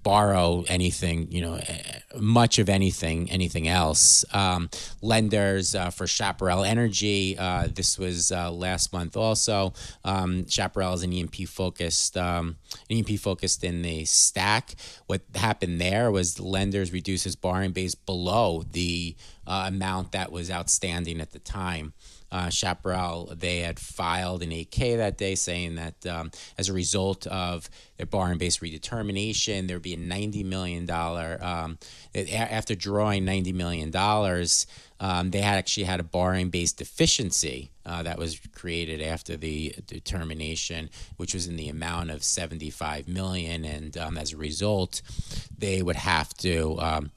borrow 0.04 0.64
anything, 0.68 1.32
you 1.32 1.42
know, 1.42 1.56
eh, 1.56 2.00
much 2.18 2.60
of 2.60 2.70
anything, 2.70 3.30
anything 3.30 3.68
else. 3.68 4.26
Um, 4.34 4.70
lenders 5.02 5.76
uh, 5.76 5.90
for 5.90 6.08
Chaparral 6.08 6.64
Energy, 6.64 7.38
uh, 7.38 7.68
this 7.74 7.98
was 7.98 8.32
uh, 8.32 8.52
last 8.52 8.94
month 8.94 9.18
also. 9.18 9.74
Um, 10.04 10.48
Chaparral 10.48 10.94
is 10.94 11.04
an 11.04 11.14
E&P 11.14 11.46
focused, 11.46 12.18
um, 12.18 12.58
E&P 12.90 13.18
focused 13.18 13.64
in 13.64 13.82
the 13.82 14.06
stack. 14.06 14.76
What 15.08 15.22
happened 15.36 15.82
there 15.82 16.12
was 16.12 16.40
lenders 16.40 16.94
reduced 16.94 17.24
his 17.26 17.36
borrowing 17.36 17.72
base 17.72 17.96
below 17.96 18.64
the 18.72 19.16
uh, 19.46 19.66
amount 19.68 20.12
that 20.14 20.32
was 20.32 20.50
outstanding 20.50 21.20
at 21.20 21.32
the 21.32 21.40
time 21.40 21.94
uh, 22.32 22.50
Chaparral, 22.50 23.34
they 23.36 23.60
had 23.60 23.80
filed 23.80 24.44
an 24.44 24.52
8K 24.52 24.98
that 24.98 25.18
day 25.18 25.36
saying 25.36 25.76
that 25.76 26.06
um, 26.06 26.32
as 26.58 26.70
a 26.70 26.74
result 26.74 27.26
of 27.28 27.70
their 27.98 28.06
borrowing 28.06 28.38
base 28.38 28.60
redetermination, 28.60 29.68
there'd 29.68 29.82
be 29.82 29.94
a 29.94 29.98
$90 29.98 30.46
million, 30.46 30.90
um, 30.90 31.78
after 32.16 32.76
drawing 32.76 33.26
$90 33.26 33.54
million, 33.54 33.92
um, 35.02 35.32
they 35.32 35.42
had 35.42 35.58
actually 35.58 35.86
had 35.86 36.00
a 36.00 36.04
borrowing 36.04 36.50
base 36.50 36.74
deficiency 36.74 37.72
uh, 37.86 38.04
that 38.04 38.18
was 38.18 38.40
created 38.54 39.02
after 39.02 39.38
the 39.38 39.74
determination, 39.88 40.90
which 41.18 41.34
was 41.34 41.48
in 41.48 41.56
the 41.56 41.70
amount 41.70 42.12
of 42.12 42.24
75 42.24 43.08
million, 43.08 43.66
and 43.66 43.98
um, 43.98 44.18
as 44.18 44.34
a 44.34 44.38
result, 44.38 45.02
they 45.58 45.82
would 45.82 45.96
have 45.96 46.34
to 46.36 46.78
um, 46.80 47.12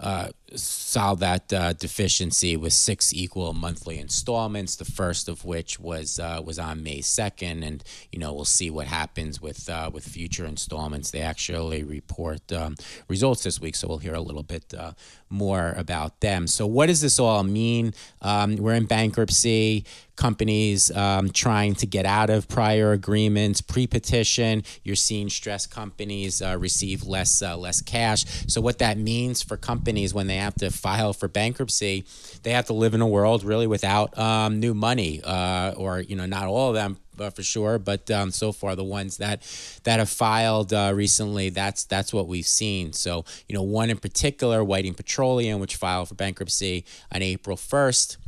uh, 0.00 0.28
solve 0.54 1.20
that 1.20 1.52
uh, 1.52 1.72
deficiency 1.74 2.56
with 2.56 2.72
six 2.72 3.12
equal 3.12 3.52
monthly 3.52 3.98
installments. 3.98 4.76
The 4.76 4.84
first 4.84 5.28
of 5.28 5.44
which 5.44 5.78
was 5.78 6.18
uh, 6.18 6.40
was 6.44 6.58
on 6.58 6.82
May 6.82 7.00
second, 7.00 7.62
and 7.62 7.84
you 8.12 8.18
know 8.18 8.32
we'll 8.32 8.44
see 8.44 8.70
what 8.70 8.86
happens 8.86 9.40
with 9.40 9.68
uh, 9.68 9.90
with 9.92 10.04
future 10.06 10.46
installments. 10.46 11.10
They 11.10 11.20
actually 11.20 11.82
report 11.82 12.50
um, 12.52 12.76
results 13.08 13.42
this 13.42 13.60
week, 13.60 13.76
so 13.76 13.88
we'll 13.88 13.98
hear 13.98 14.14
a 14.14 14.20
little 14.20 14.42
bit 14.42 14.72
uh, 14.76 14.92
more 15.30 15.74
about 15.76 16.20
them. 16.20 16.46
So 16.46 16.66
what 16.66 16.86
does 16.86 17.00
this 17.00 17.18
all 17.18 17.42
mean? 17.42 17.92
Um, 18.22 18.56
we're 18.56 18.74
in 18.74 18.86
bankruptcy 18.86 19.84
companies 20.16 20.90
um, 20.96 21.30
trying 21.30 21.74
to 21.76 21.86
get 21.86 22.04
out 22.04 22.28
of 22.28 22.48
prior 22.48 22.92
agreements, 22.92 23.60
pre-petition. 23.60 24.64
You're 24.82 24.96
seeing 24.96 25.30
stress 25.30 25.64
companies 25.66 26.42
uh, 26.42 26.56
receive 26.58 27.04
less 27.04 27.40
uh, 27.40 27.56
less 27.56 27.80
cash. 27.80 28.24
So 28.46 28.60
what 28.60 28.78
that 28.78 28.98
means 28.98 29.42
for 29.42 29.56
companies 29.56 30.12
when 30.12 30.26
they 30.26 30.37
have 30.38 30.54
to 30.56 30.70
file 30.70 31.12
for 31.12 31.28
bankruptcy, 31.28 32.04
they 32.42 32.50
have 32.50 32.66
to 32.66 32.72
live 32.72 32.94
in 32.94 33.00
a 33.00 33.06
world 33.06 33.44
really 33.44 33.66
without 33.66 34.16
um, 34.18 34.60
new 34.60 34.74
money, 34.74 35.20
uh, 35.22 35.74
or 35.76 36.00
you 36.00 36.16
know 36.16 36.26
not 36.26 36.46
all 36.46 36.68
of 36.68 36.74
them. 36.74 36.98
Uh, 37.20 37.30
for 37.30 37.42
sure, 37.42 37.80
but 37.80 38.08
um, 38.12 38.30
so 38.30 38.52
far 38.52 38.76
the 38.76 38.84
ones 38.84 39.16
that 39.16 39.42
that 39.82 39.98
have 39.98 40.08
filed 40.08 40.72
uh, 40.72 40.92
recently, 40.94 41.48
that's 41.48 41.82
that's 41.82 42.12
what 42.12 42.28
we've 42.28 42.46
seen. 42.46 42.92
So 42.92 43.24
you 43.48 43.56
know, 43.56 43.62
one 43.62 43.90
in 43.90 43.98
particular, 43.98 44.62
Whiting 44.62 44.94
Petroleum, 44.94 45.58
which 45.58 45.74
filed 45.74 46.08
for 46.10 46.14
bankruptcy 46.14 46.84
on 47.10 47.22
April 47.22 47.56
first 47.56 48.18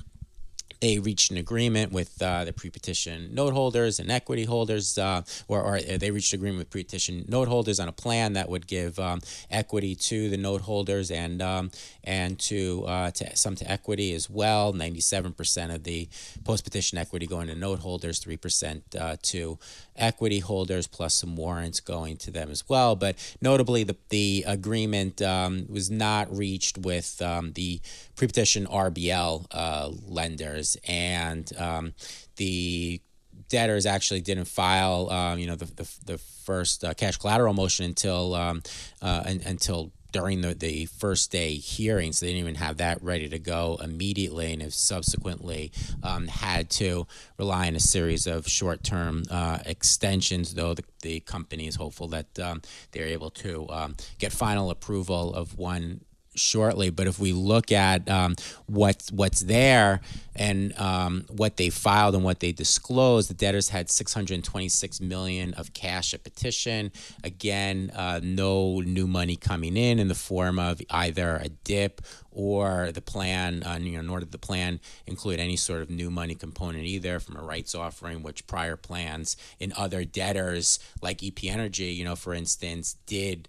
they 0.81 0.99
reached 0.99 1.31
an 1.31 1.37
agreement 1.37 1.93
with 1.93 2.21
uh, 2.23 2.45
the 2.45 2.53
pre-petition 2.53 3.35
note 3.35 3.53
holders 3.53 4.01
and 4.01 4.11
equity 4.11 4.45
holders, 4.45 4.97
uh, 4.97 5.23
or, 5.47 5.63
or, 5.63 5.81
they 5.81 6.11
reached 6.11 6.33
agreement 6.33 6.59
with 6.59 6.71
pre-petition 6.71 7.25
note 7.29 7.49
holders 7.49 7.79
on 7.79 7.89
a 7.89 7.93
plan 7.93 8.33
that 8.33 8.49
would 8.49 8.67
give 8.67 8.99
um, 8.99 9.21
equity 9.51 9.95
to 9.95 10.31
the 10.31 10.37
note 10.37 10.63
holders 10.63 11.11
and 11.11 11.43
um, 11.43 11.71
and 12.05 12.39
to 12.39 12.85
uh, 12.87 13.11
to 13.11 13.37
some 13.37 13.55
to 13.55 13.71
equity 13.71 14.15
as 14.15 14.31
well. 14.31 14.73
Ninety-seven 14.73 15.35
percent 15.35 15.71
of 15.71 15.85
the 15.85 16.09
post-petition 16.45 16.99
equity 16.99 17.27
going 17.27 17.49
to 17.49 17.55
note 17.55 17.81
holders, 17.81 18.19
three 18.19 18.39
percent 18.39 18.83
uh, 18.99 19.17
to 19.23 19.59
equity 19.97 20.39
holders, 20.39 20.87
plus 20.87 21.15
some 21.15 21.37
warrants 21.37 21.81
going 21.81 22.17
to 22.17 22.31
them 22.31 22.51
as 22.51 22.69
well. 22.69 22.97
But 22.97 23.17
notably, 23.43 23.85
the 23.85 23.97
the 24.09 24.45
agreement 24.47 25.21
um, 25.21 25.67
was 25.69 25.91
not 25.91 26.35
reached 26.35 26.79
with 26.79 27.21
um, 27.21 27.53
the 27.53 27.81
pre-petition 28.21 28.67
RBL 28.67 29.47
uh, 29.51 29.89
lenders 30.07 30.77
and 30.87 31.51
um, 31.57 31.95
the 32.37 33.01
debtors 33.49 33.87
actually 33.87 34.21
didn't 34.21 34.45
file, 34.45 35.09
um, 35.09 35.39
you 35.39 35.47
know, 35.47 35.55
the 35.55 35.65
the, 35.65 35.91
the 36.05 36.19
first 36.19 36.85
uh, 36.85 36.93
cash 36.93 37.17
collateral 37.17 37.55
motion 37.55 37.87
until 37.87 38.35
um, 38.35 38.63
uh, 39.01 39.23
until 39.25 39.91
during 40.13 40.43
the, 40.43 40.53
the 40.53 40.85
first 40.85 41.33
day 41.33 41.55
hearing, 41.55 42.13
so 42.13 42.27
they 42.27 42.33
didn't 42.33 42.43
even 42.43 42.57
have 42.57 42.77
that 42.77 43.03
ready 43.03 43.27
to 43.27 43.39
go 43.39 43.79
immediately, 43.83 44.53
and 44.53 44.61
have 44.61 44.75
subsequently 44.75 45.73
um, 46.03 46.27
had 46.27 46.69
to 46.69 47.07
rely 47.39 47.69
on 47.69 47.77
a 47.77 47.81
series 47.81 48.27
of 48.27 48.47
short 48.47 48.85
term 48.85 49.23
uh, 49.31 49.61
extensions. 49.65 50.53
Though 50.53 50.75
the, 50.75 50.85
the 51.01 51.21
company 51.21 51.67
is 51.67 51.77
hopeful 51.77 52.09
that 52.09 52.39
um, 52.39 52.61
they're 52.93 53.07
able 53.07 53.31
to 53.31 53.67
um, 53.71 53.97
get 54.19 54.31
final 54.31 54.71
approval 54.71 55.35
of 55.35 55.57
one 55.57 56.03
shortly. 56.41 56.91
But 56.91 57.07
if 57.07 57.19
we 57.19 57.33
look 57.33 57.71
at 57.73 58.09
um, 58.09 58.35
what's 58.67 59.13
what's 59.13 59.41
there 59.41 60.01
and 60.35 60.79
um, 60.79 61.25
what 61.29 61.57
they 61.57 61.71
filed 61.71 62.15
and 62.15 62.25
what 62.25 62.41
they 62.41 62.53
disclosed, 62.53 63.31
the 63.31 63.35
debtors 63.35 63.69
had 63.69 63.91
626 63.91 65.01
million 65.01 65.55
of 65.55 65.75
cash 65.75 66.15
at 66.15 66.25
petition. 66.25 66.93
Again, 67.23 67.93
uh, 67.95 68.21
no 68.23 68.81
new 68.81 69.07
money 69.07 69.37
coming 69.37 69.77
in 69.77 69.99
in 69.99 70.09
the 70.09 70.15
form 70.15 70.59
of 70.59 70.81
either 70.91 71.37
a 71.37 71.49
dip 71.49 72.01
or 72.33 72.91
the 72.93 73.03
plan. 73.03 73.63
Uh, 73.63 73.79
you 73.81 73.93
know, 73.93 74.03
nor 74.03 74.21
did 74.21 74.33
the 74.33 74.39
plan 74.39 74.81
include 75.07 75.41
any 75.41 75.57
sort 75.57 75.83
of 75.83 75.91
new 75.91 76.11
money 76.11 76.35
component 76.35 76.85
either 76.85 77.21
from 77.21 77.37
a 77.37 77.43
rights 77.43 77.75
offering, 77.75 78.23
which 78.23 78.47
prior 78.47 78.77
plans 78.77 79.37
in 79.59 79.73
other 79.77 80.05
debtors 80.05 80.79
like 81.03 81.23
EP 81.23 81.45
Energy, 81.45 81.87
you 81.87 82.05
know, 82.05 82.17
for 82.17 82.33
instance, 82.33 82.97
did 83.07 83.49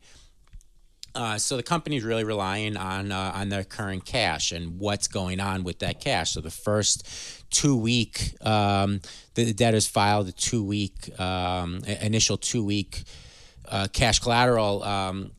uh, 1.14 1.38
so 1.38 1.58
the 1.58 1.64
company 1.64 1.98
is 1.98 2.04
really 2.04 2.24
relying 2.24 2.78
on 2.78 3.12
uh, 3.12 3.32
on 3.36 3.50
their 3.50 3.64
current 3.64 4.06
cash 4.06 4.52
and 4.52 4.80
what's 4.80 5.08
going 5.08 5.40
on 5.40 5.64
with 5.64 5.80
that 5.80 6.00
cash. 6.00 6.32
So 6.32 6.42
the 6.42 6.52
first 6.52 7.06
two 7.52 7.76
week, 7.76 8.36
um, 8.46 9.02
the 9.34 9.54
debtors 9.54 9.88
filed 9.88 10.30
a 10.30 10.32
two 10.32 10.64
week 10.64 11.20
um, 11.20 11.84
initial 12.02 12.38
two 12.38 12.64
week 12.64 13.04
uh, 13.68 13.88
cash 13.92 14.20
collateral 14.20 14.84
um, 14.84 15.32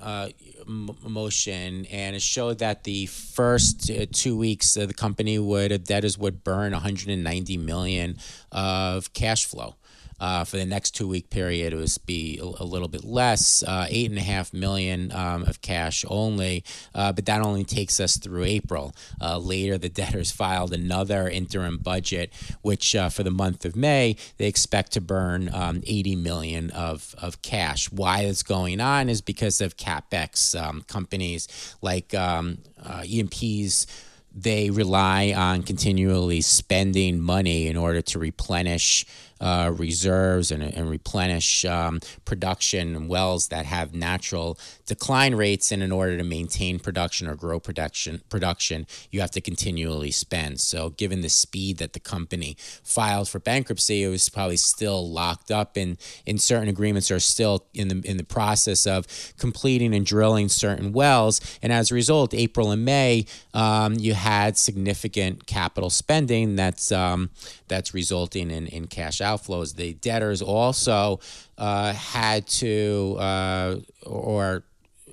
uh, 0.00 0.28
motion, 0.66 1.86
and 1.86 2.16
it 2.16 2.22
showed 2.22 2.58
that 2.60 2.84
the 2.84 3.06
first 3.06 3.90
uh, 3.90 4.06
two 4.10 4.36
weeks 4.36 4.74
the 4.74 4.92
company 4.94 5.38
would 5.38 5.84
debtors 5.84 6.16
would 6.16 6.42
burn 6.42 6.72
190 6.72 7.56
million 7.58 8.16
of 8.52 9.12
cash 9.12 9.44
flow. 9.44 9.76
Uh, 10.20 10.44
for 10.44 10.56
the 10.56 10.64
next 10.64 10.92
two 10.92 11.08
week 11.08 11.30
period, 11.30 11.72
it 11.72 11.76
was 11.76 11.98
be 11.98 12.38
a, 12.38 12.64
little 12.64 12.88
bit 12.88 13.04
less, 13.04 13.62
uh, 13.62 13.86
eight 13.88 14.10
and 14.10 14.18
a 14.18 14.22
half 14.22 14.52
million 14.52 15.12
um, 15.12 15.42
of 15.44 15.60
cash 15.60 16.04
only. 16.08 16.64
Uh, 16.94 17.12
but 17.12 17.26
that 17.26 17.42
only 17.42 17.64
takes 17.64 18.00
us 18.00 18.16
through 18.16 18.44
April. 18.44 18.94
Uh, 19.20 19.38
later, 19.38 19.78
the 19.78 19.88
debtors 19.88 20.30
filed 20.30 20.72
another 20.72 21.28
interim 21.28 21.78
budget, 21.78 22.32
which 22.62 22.94
uh, 22.94 23.08
for 23.08 23.22
the 23.22 23.30
month 23.30 23.64
of 23.64 23.76
May 23.76 24.16
they 24.38 24.46
expect 24.46 24.92
to 24.92 25.00
burn 25.00 25.50
um, 25.52 25.82
80 25.86 26.16
million 26.16 26.70
of 26.70 27.14
of 27.20 27.42
cash. 27.42 27.90
Why 27.90 28.20
it's 28.20 28.42
going 28.42 28.80
on 28.80 29.08
is 29.08 29.20
because 29.20 29.60
of 29.60 29.76
capex 29.76 30.58
um, 30.60 30.82
companies 30.82 31.76
like 31.82 32.14
um, 32.14 32.58
uh, 32.82 33.02
E&Ps 33.04 33.86
they 34.34 34.68
rely 34.68 35.32
on 35.34 35.62
continually 35.62 36.40
spending 36.40 37.20
money 37.20 37.68
in 37.68 37.76
order 37.76 38.02
to 38.02 38.18
replenish 38.18 39.06
uh, 39.44 39.70
reserves 39.76 40.50
and, 40.50 40.62
and 40.62 40.88
replenish 40.88 41.66
um, 41.66 42.00
production 42.24 43.08
wells 43.08 43.48
that 43.48 43.66
have 43.66 43.94
natural 43.94 44.58
decline 44.86 45.34
rates. 45.34 45.70
And 45.70 45.82
in 45.82 45.92
order 45.92 46.16
to 46.16 46.24
maintain 46.24 46.78
production 46.78 47.28
or 47.28 47.34
grow 47.34 47.60
production, 47.60 48.22
production, 48.30 48.86
you 49.10 49.20
have 49.20 49.30
to 49.32 49.42
continually 49.42 50.10
spend. 50.10 50.60
So, 50.60 50.90
given 50.90 51.20
the 51.20 51.28
speed 51.28 51.76
that 51.76 51.92
the 51.92 52.00
company 52.00 52.56
filed 52.82 53.28
for 53.28 53.38
bankruptcy, 53.38 54.02
it 54.02 54.08
was 54.08 54.30
probably 54.30 54.56
still 54.56 55.10
locked 55.10 55.50
up 55.50 55.76
in, 55.76 55.98
in 56.24 56.38
certain 56.38 56.68
agreements 56.68 57.10
or 57.10 57.20
still 57.20 57.66
in 57.74 57.88
the 57.88 58.00
in 58.08 58.16
the 58.16 58.24
process 58.24 58.86
of 58.86 59.06
completing 59.38 59.94
and 59.94 60.06
drilling 60.06 60.48
certain 60.48 60.92
wells. 60.92 61.42
And 61.62 61.70
as 61.70 61.90
a 61.90 61.94
result, 61.94 62.32
April 62.32 62.70
and 62.70 62.82
May, 62.82 63.26
um, 63.52 63.94
you 63.94 64.14
had 64.14 64.56
significant 64.56 65.46
capital 65.46 65.90
spending 65.90 66.56
that's 66.56 66.90
um, 66.90 67.28
that's 67.68 67.92
resulting 67.92 68.50
in, 68.50 68.68
in 68.68 68.86
cash 68.86 69.20
out 69.20 69.33
outflows. 69.34 69.76
The 69.76 69.94
debtors 69.94 70.42
also 70.42 71.20
uh, 71.58 71.92
had 71.92 72.46
to 72.46 73.16
uh, 73.18 73.76
or 74.06 74.64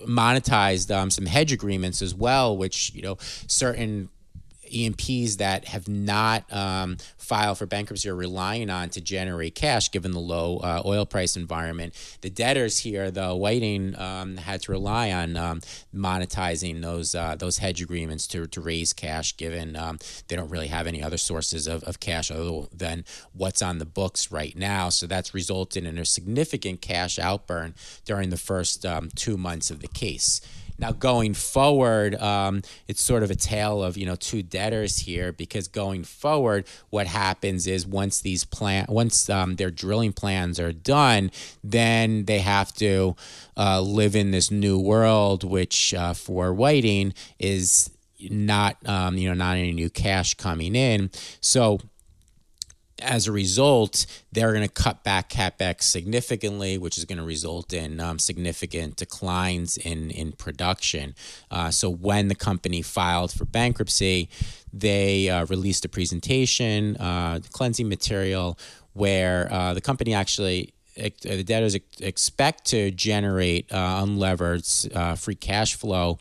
monetized 0.08 0.96
um, 0.96 1.10
some 1.10 1.26
hedge 1.26 1.52
agreements 1.52 2.02
as 2.02 2.14
well, 2.14 2.58
which 2.58 2.94
you 2.94 3.02
know 3.02 3.18
certain 3.48 4.10
E&Ps 4.72 5.38
that 5.38 5.66
have 5.66 5.88
not 5.88 6.52
um, 6.54 6.98
filed 7.18 7.58
for 7.58 7.66
bankruptcy 7.66 8.10
are 8.10 8.16
relying 8.16 8.70
on 8.70 8.90
to 8.90 9.02
generate 9.02 9.56
cash 9.56 9.92
given 9.92 10.12
the 10.12 10.20
low 10.20 10.58
uh, 10.58 10.82
oil 10.86 11.06
price 11.06 11.36
environment. 11.36 11.94
The 12.22 12.30
debtors 12.30 12.80
here, 12.80 13.12
though, 13.12 13.36
Whiting 13.36 13.98
um, 14.00 14.38
had 14.38 14.62
to 14.64 14.72
rely 14.72 15.12
on 15.12 15.38
um, 15.38 15.62
monetizing 15.94 16.82
those 16.82 17.16
uh, 17.16 17.36
those 17.36 17.58
hedge 17.58 17.82
agreements 17.82 18.28
to, 18.28 18.48
to 18.48 18.62
raise 18.62 18.94
cash 18.94 19.36
given 19.38 19.76
um, 19.76 19.98
they 20.28 20.36
don't 20.36 20.50
really 20.50 20.68
have 20.68 20.88
any 20.88 21.02
other 21.04 21.18
sources 21.18 21.68
of, 21.68 21.84
of 21.84 22.00
cash 22.00 22.32
other 22.32 22.68
than 22.74 23.06
what's 23.34 23.62
on 23.62 23.80
the 23.80 23.86
books 23.86 24.32
right 24.32 24.56
now. 24.56 24.90
So 24.90 25.08
that's 25.08 25.34
resulted 25.34 25.86
in 25.86 25.98
a 25.98 26.06
significant 26.06 26.82
cash 26.82 27.20
outburn 27.20 27.76
during 28.06 28.30
the 28.30 28.38
first 28.38 28.86
um, 28.86 29.10
two 29.16 29.38
months 29.38 29.72
of 29.72 29.82
the 29.82 29.88
case. 29.88 30.42
Now, 30.82 30.91
going 30.91 31.36
forward, 31.36 32.15
um, 32.15 32.63
it's 32.88 33.02
sort 33.02 33.22
of 33.22 33.30
a 33.30 33.36
tale 33.36 33.84
of 33.84 33.98
you 33.98 34.06
know 34.08 34.15
two 34.15 34.41
debtors 34.41 34.98
here 34.98 35.32
because 35.32 35.67
going 35.67 36.04
forward, 36.04 36.65
what 36.89 37.06
happens 37.06 37.67
is 37.67 37.86
once 37.86 38.20
these 38.20 38.44
plan 38.46 38.88
once 38.89 39.30
um, 39.30 39.58
their 39.58 39.70
drilling 39.70 40.12
plans 40.12 40.60
are 40.60 40.74
done, 40.74 41.30
then 41.63 42.26
they 42.26 42.39
have 42.39 42.74
to 42.74 43.15
uh, 43.56 43.80
live 43.80 44.15
in 44.15 44.32
this 44.32 44.50
new 44.50 44.80
world, 44.80 45.44
which 45.44 45.94
uh, 45.94 46.15
for 46.15 46.52
Whiting 46.52 47.13
is 47.38 47.91
not 48.32 48.76
um, 48.88 49.17
you 49.17 49.30
know 49.30 49.36
not 49.36 49.58
any 49.58 49.74
new 49.74 49.89
cash 49.91 50.34
coming 50.34 50.76
in. 50.76 51.12
So 51.41 51.80
as 53.02 53.28
a 53.28 53.32
result, 53.32 54.06
they're 54.32 54.54
going 54.54 54.68
to 54.68 54.74
cut 54.74 55.04
back 55.04 55.30
capex 55.30 55.84
significantly, 55.84 56.78
which 56.78 56.98
is 56.98 57.06
going 57.06 57.18
to 57.18 57.24
result 57.24 57.74
in 57.74 58.00
um, 58.00 58.20
significant 58.20 58.96
declines 58.96 59.78
in 59.78 60.12
in 60.12 60.32
production. 60.32 61.16
Uh, 61.50 61.72
so 61.72 61.90
when 61.90 62.28
the 62.28 62.36
company 62.36 62.82
filed 62.82 63.32
for 63.32 63.46
bankruptcy, 63.46 64.30
they 64.74 65.30
uh, 65.30 65.46
released 65.46 65.86
a 65.86 65.90
presentation, 65.90 66.96
uh, 66.98 67.40
cleansing 67.52 67.90
material, 67.90 68.58
where 68.94 69.52
uh, 69.52 69.74
the 69.74 69.82
company 69.82 70.14
actually 70.14 70.74
the 70.96 71.44
debtors 71.44 71.76
expect 72.00 72.66
to 72.66 72.92
generate 72.92 73.72
uh, 73.72 74.04
unlevered 74.04 74.96
uh, 74.96 75.16
free 75.16 75.36
cash 75.36 75.76
flow 75.76 76.20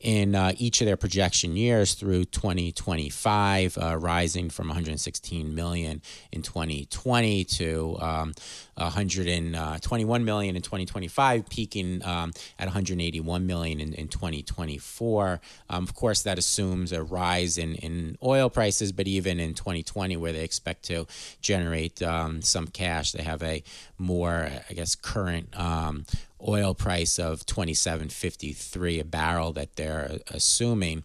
in 0.00 0.34
uh, 0.34 0.52
each 0.56 0.80
of 0.80 0.86
their 0.86 0.96
projection 0.96 1.56
years 1.56 1.94
through 1.94 2.24
2025, 2.24 3.78
uh, 3.78 3.96
rising 3.96 4.48
from 4.48 4.68
116 4.68 5.54
million 5.54 6.00
in 6.32 6.40
2020 6.40 7.44
to 7.44 7.96
um, 8.00 8.32
121 8.76 10.24
million 10.24 10.56
in 10.56 10.62
2025, 10.62 11.48
peaking 11.50 12.02
um, 12.04 12.32
at 12.58 12.66
181 12.66 13.46
million 13.46 13.78
in, 13.78 13.92
in 13.92 14.08
2024. 14.08 15.40
Um, 15.68 15.82
of 15.82 15.94
course, 15.94 16.22
that 16.22 16.38
assumes 16.38 16.92
a 16.92 17.02
rise 17.02 17.58
in, 17.58 17.74
in 17.74 18.16
oil 18.22 18.48
prices, 18.48 18.92
but 18.92 19.06
even 19.06 19.38
in 19.38 19.52
2020, 19.52 20.16
where 20.16 20.32
they 20.32 20.44
expect 20.44 20.84
to 20.84 21.06
generate 21.42 22.02
um, 22.02 22.40
some 22.40 22.66
cash, 22.68 23.12
they 23.12 23.22
have 23.22 23.42
a 23.42 23.62
more, 23.98 24.48
I 24.68 24.72
guess, 24.72 24.94
current 24.94 25.48
um, 25.58 26.06
oil 26.46 26.74
price 26.74 27.18
of 27.18 27.46
27.53 27.46 29.00
a 29.00 29.04
barrel 29.04 29.52
that 29.52 29.76
they're 29.76 30.18
assuming. 30.30 31.04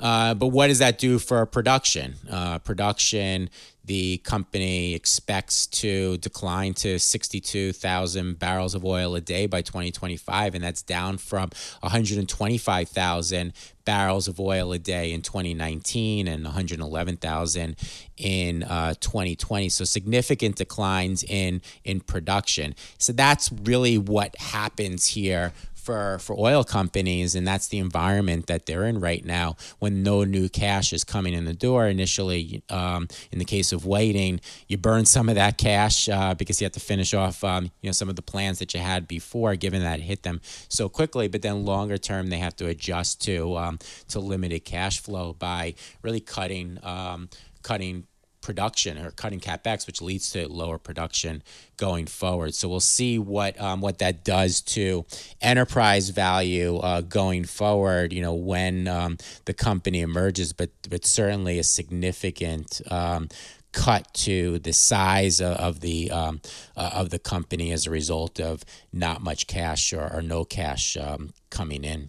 Uh, 0.00 0.34
but 0.34 0.48
what 0.48 0.66
does 0.66 0.80
that 0.80 0.98
do 0.98 1.18
for 1.18 1.44
production? 1.46 2.14
Uh, 2.30 2.58
production 2.58 3.48
the 3.84 4.18
company 4.18 4.94
expects 4.94 5.66
to 5.66 6.16
decline 6.18 6.72
to 6.74 6.98
62,000 6.98 8.38
barrels 8.38 8.74
of 8.74 8.84
oil 8.84 9.14
a 9.14 9.20
day 9.20 9.46
by 9.46 9.60
2025, 9.60 10.54
and 10.54 10.64
that's 10.64 10.82
down 10.82 11.18
from 11.18 11.50
125,000 11.80 13.52
barrels 13.84 14.28
of 14.28 14.40
oil 14.40 14.72
a 14.72 14.78
day 14.78 15.12
in 15.12 15.20
2019 15.20 16.26
and 16.26 16.44
111,000 16.44 17.76
in 18.16 18.62
uh, 18.62 18.94
2020. 19.00 19.68
So 19.68 19.84
significant 19.84 20.56
declines 20.56 21.22
in 21.22 21.60
in 21.84 22.00
production. 22.00 22.74
So 22.98 23.12
that's 23.12 23.52
really 23.52 23.98
what 23.98 24.34
happens 24.38 25.08
here 25.08 25.52
for 25.84 26.18
for 26.18 26.34
oil 26.38 26.64
companies, 26.64 27.34
and 27.34 27.46
that's 27.46 27.68
the 27.68 27.78
environment 27.78 28.46
that 28.46 28.66
they're 28.66 28.84
in 28.84 29.00
right 29.00 29.24
now. 29.24 29.56
When 29.78 30.02
no 30.02 30.24
new 30.24 30.48
cash 30.48 30.92
is 30.92 31.04
coming 31.04 31.34
in 31.34 31.44
the 31.44 31.52
door, 31.52 31.86
initially, 31.86 32.62
um, 32.70 33.08
in 33.30 33.38
the 33.38 33.44
case 33.44 33.72
of 33.72 33.84
Whiting, 33.84 34.40
you 34.66 34.78
burn 34.78 35.04
some 35.04 35.28
of 35.28 35.34
that 35.34 35.58
cash 35.58 36.08
uh, 36.08 36.34
because 36.34 36.60
you 36.60 36.64
have 36.64 36.72
to 36.72 36.80
finish 36.80 37.12
off, 37.12 37.44
um, 37.44 37.64
you 37.82 37.88
know, 37.88 37.92
some 37.92 38.08
of 38.08 38.16
the 38.16 38.22
plans 38.22 38.58
that 38.58 38.72
you 38.74 38.80
had 38.80 39.06
before, 39.06 39.54
given 39.56 39.82
that 39.82 40.00
it 40.00 40.02
hit 40.02 40.22
them 40.22 40.40
so 40.68 40.88
quickly. 40.88 41.28
But 41.28 41.42
then 41.42 41.64
longer 41.64 41.98
term, 41.98 42.28
they 42.28 42.38
have 42.38 42.56
to 42.56 42.66
adjust 42.66 43.22
to 43.22 43.56
um, 43.56 43.78
to 44.08 44.20
limited 44.20 44.64
cash 44.64 45.00
flow 45.00 45.34
by 45.34 45.74
really 46.02 46.20
cutting 46.20 46.78
um, 46.82 47.28
cutting 47.62 48.06
production 48.44 48.98
or 48.98 49.10
cutting 49.10 49.40
capex, 49.40 49.86
which 49.86 50.00
leads 50.00 50.30
to 50.30 50.46
lower 50.46 50.78
production 50.78 51.42
going 51.78 52.06
forward. 52.06 52.54
So 52.54 52.68
we'll 52.68 52.78
see 52.78 53.18
what 53.18 53.60
um, 53.60 53.80
what 53.80 53.98
that 53.98 54.22
does 54.22 54.60
to 54.60 55.06
enterprise 55.40 56.10
value 56.10 56.76
uh, 56.76 57.00
going 57.00 57.44
forward. 57.44 58.12
You 58.12 58.22
know 58.22 58.34
when 58.34 58.86
um, 58.86 59.16
the 59.46 59.54
company 59.54 60.00
emerges, 60.02 60.52
but 60.52 60.70
but 60.88 61.04
certainly 61.04 61.58
a 61.58 61.64
significant. 61.64 62.80
Um, 62.90 63.28
cut 63.72 64.14
to 64.14 64.60
the 64.60 64.72
size 64.72 65.40
of, 65.40 65.80
the 65.80 66.08
um, 66.08 66.40
uh, 66.76 66.90
of 66.94 67.10
the 67.10 67.18
company 67.18 67.72
as 67.72 67.88
a 67.88 67.90
result 67.90 68.38
of 68.38 68.64
not 68.92 69.20
much 69.20 69.48
cash 69.48 69.92
or, 69.92 70.08
or 70.14 70.22
no 70.22 70.44
cash 70.44 70.96
um, 70.96 71.34
coming 71.50 71.82
in. 71.82 72.08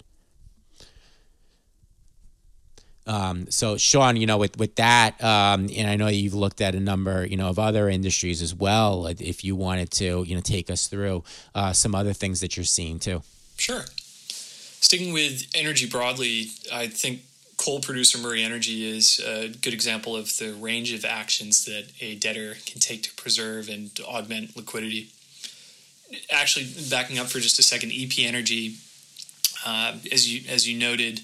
Um, 3.08 3.50
so 3.52 3.78
Sean, 3.78 4.16
you 4.16 4.26
know, 4.26 4.38
with 4.38 4.58
with 4.58 4.76
that, 4.76 5.24
um, 5.24 5.70
and 5.76 5.88
I 5.88 5.96
know 5.96 6.08
you've 6.08 6.34
looked 6.34 6.62
at 6.62 6.74
a 6.76 6.80
number, 6.80 7.26
you 7.26 7.38
know, 7.38 7.50
of 7.50 7.60
other 7.60 7.90
industries 7.90 8.42
as 8.42 8.54
well. 8.54 9.08
If 9.08 9.44
you 9.44 9.56
wanted 9.56 9.92
to, 9.92 10.24
you 10.24 10.36
know, 10.36 10.42
take 10.42 10.70
us 10.70 10.88
through 10.88 11.24
uh, 11.54 11.74
some 11.74 11.94
other 11.94 12.14
things 12.14 12.42
that 12.42 12.58
you're 12.58 12.64
seeing 12.64 13.00
too. 13.00 13.22
Sure. 13.58 13.84
Sticking 14.30 15.14
with 15.14 15.48
energy 15.56 15.88
broadly, 15.88 16.48
I 16.72 16.88
think 16.88 17.22
coal 17.58 17.80
producer 17.80 18.18
Murray 18.18 18.44
Energy 18.44 18.86
is 18.86 19.20
a 19.20 19.50
good 19.50 19.74
example 19.74 20.16
of 20.16 20.38
the 20.38 20.54
range 20.54 20.92
of 20.94 21.06
actions 21.06 21.66
that 21.66 21.86
a 22.02 22.16
debtor 22.16 22.56
can 22.66 22.80
take 22.80 23.04
to 23.04 23.14
preserve 23.14 23.70
and 23.70 23.92
augment 24.08 24.56
liquidity. 24.58 25.10
Actually, 26.30 26.68
backing 26.90 27.18
up 27.18 27.28
for 27.28 27.40
just 27.40 27.58
a 27.60 27.64
second, 27.64 27.92
EP 27.94 28.20
Energy, 28.20 28.76
uh, 29.66 29.94
as 30.12 30.32
you 30.32 30.48
as 30.50 30.68
you 30.68 30.78
noted 30.78 31.22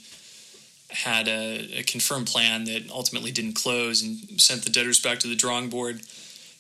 had 0.92 1.28
a, 1.28 1.80
a, 1.80 1.84
confirmed 1.84 2.28
plan 2.28 2.66
that 2.66 2.90
ultimately 2.92 3.32
didn't 3.32 3.54
close 3.54 4.02
and 4.02 4.42
sent 4.42 4.64
the 4.64 4.70
debtors 4.70 5.00
back 5.00 5.20
to 5.20 5.28
the 5.28 5.36
drawing 5.36 5.70
board. 5.70 6.02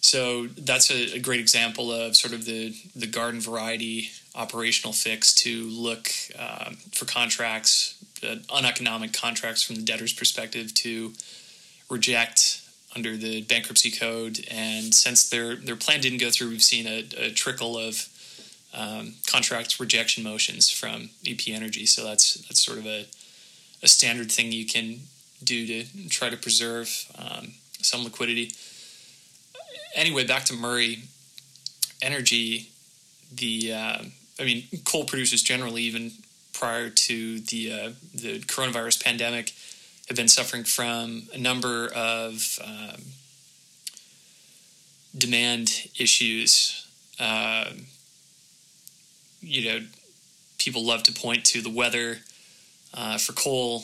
So 0.02 0.48
that's 0.48 0.90
a, 0.90 1.16
a 1.16 1.20
great 1.20 1.40
example 1.40 1.92
of 1.92 2.16
sort 2.16 2.34
of 2.34 2.46
the, 2.46 2.76
the 2.96 3.08
garden 3.08 3.40
variety 3.40 4.10
operational 4.34 4.94
fix 4.94 5.34
to 5.36 5.66
look 5.66 6.10
um, 6.40 6.78
for 6.94 7.06
contracts, 7.06 8.04
uh, 8.24 8.36
uneconomic 8.54 9.14
contracts 9.14 9.64
from 9.64 9.76
the 9.76 9.82
debtor's 9.82 10.14
perspective 10.14 10.74
to 10.76 11.14
reject 11.90 12.62
under 12.96 13.16
the 13.16 13.42
bankruptcy 13.44 13.92
code. 13.92 14.46
And 14.50 14.94
since 14.94 15.30
their, 15.30 15.56
their 15.56 15.76
plan 15.76 16.02
didn't 16.02 16.20
go 16.20 16.30
through, 16.30 16.50
we've 16.50 16.64
seen 16.64 16.88
a, 16.88 17.08
a 17.18 17.32
trickle 17.32 17.78
of 17.78 18.08
um, 18.74 19.16
contract 19.28 19.80
rejection 19.80 20.24
motions 20.24 20.70
from 20.70 21.10
EP 21.28 21.40
Energy. 21.48 21.86
So 21.86 22.04
that's 22.04 22.36
that's 22.48 22.64
sort 22.64 22.78
of 22.78 22.86
a 22.86 23.06
a 23.84 23.88
standard 23.88 24.32
thing 24.32 24.52
you 24.52 24.66
can 24.66 25.00
do 25.44 25.66
to 25.66 26.10
try 26.10 26.30
to 26.30 26.38
preserve 26.38 27.12
um, 27.18 27.54
some 27.82 28.04
liquidity. 28.04 28.52
Anyway, 29.96 30.26
back 30.26 30.46
to 30.46 30.54
Murray 30.54 31.04
Energy. 32.02 32.70
The 33.34 33.74
uh, 33.74 34.04
I 34.40 34.44
mean, 34.44 34.64
coal 34.86 35.06
producers 35.06 35.42
generally, 35.44 35.84
even 35.84 36.12
prior 36.54 36.90
to 36.90 37.40
the 37.40 37.74
uh, 37.74 37.92
the 38.14 38.40
coronavirus 38.42 39.04
pandemic, 39.04 39.54
have 40.08 40.18
been 40.18 40.28
suffering 40.28 40.64
from 40.64 41.24
a 41.34 41.38
number 41.38 41.88
of 41.88 42.60
um, 42.64 43.02
demand 45.18 45.90
issues. 46.00 46.88
Uh, 47.20 47.72
you 49.42 49.70
know, 49.70 49.86
people 50.58 50.86
love 50.86 51.04
to 51.04 51.12
point 51.12 51.46
to 51.46 51.62
the 51.62 51.70
weather 51.70 52.20
uh, 52.94 53.18
for 53.18 53.34
coal, 53.34 53.84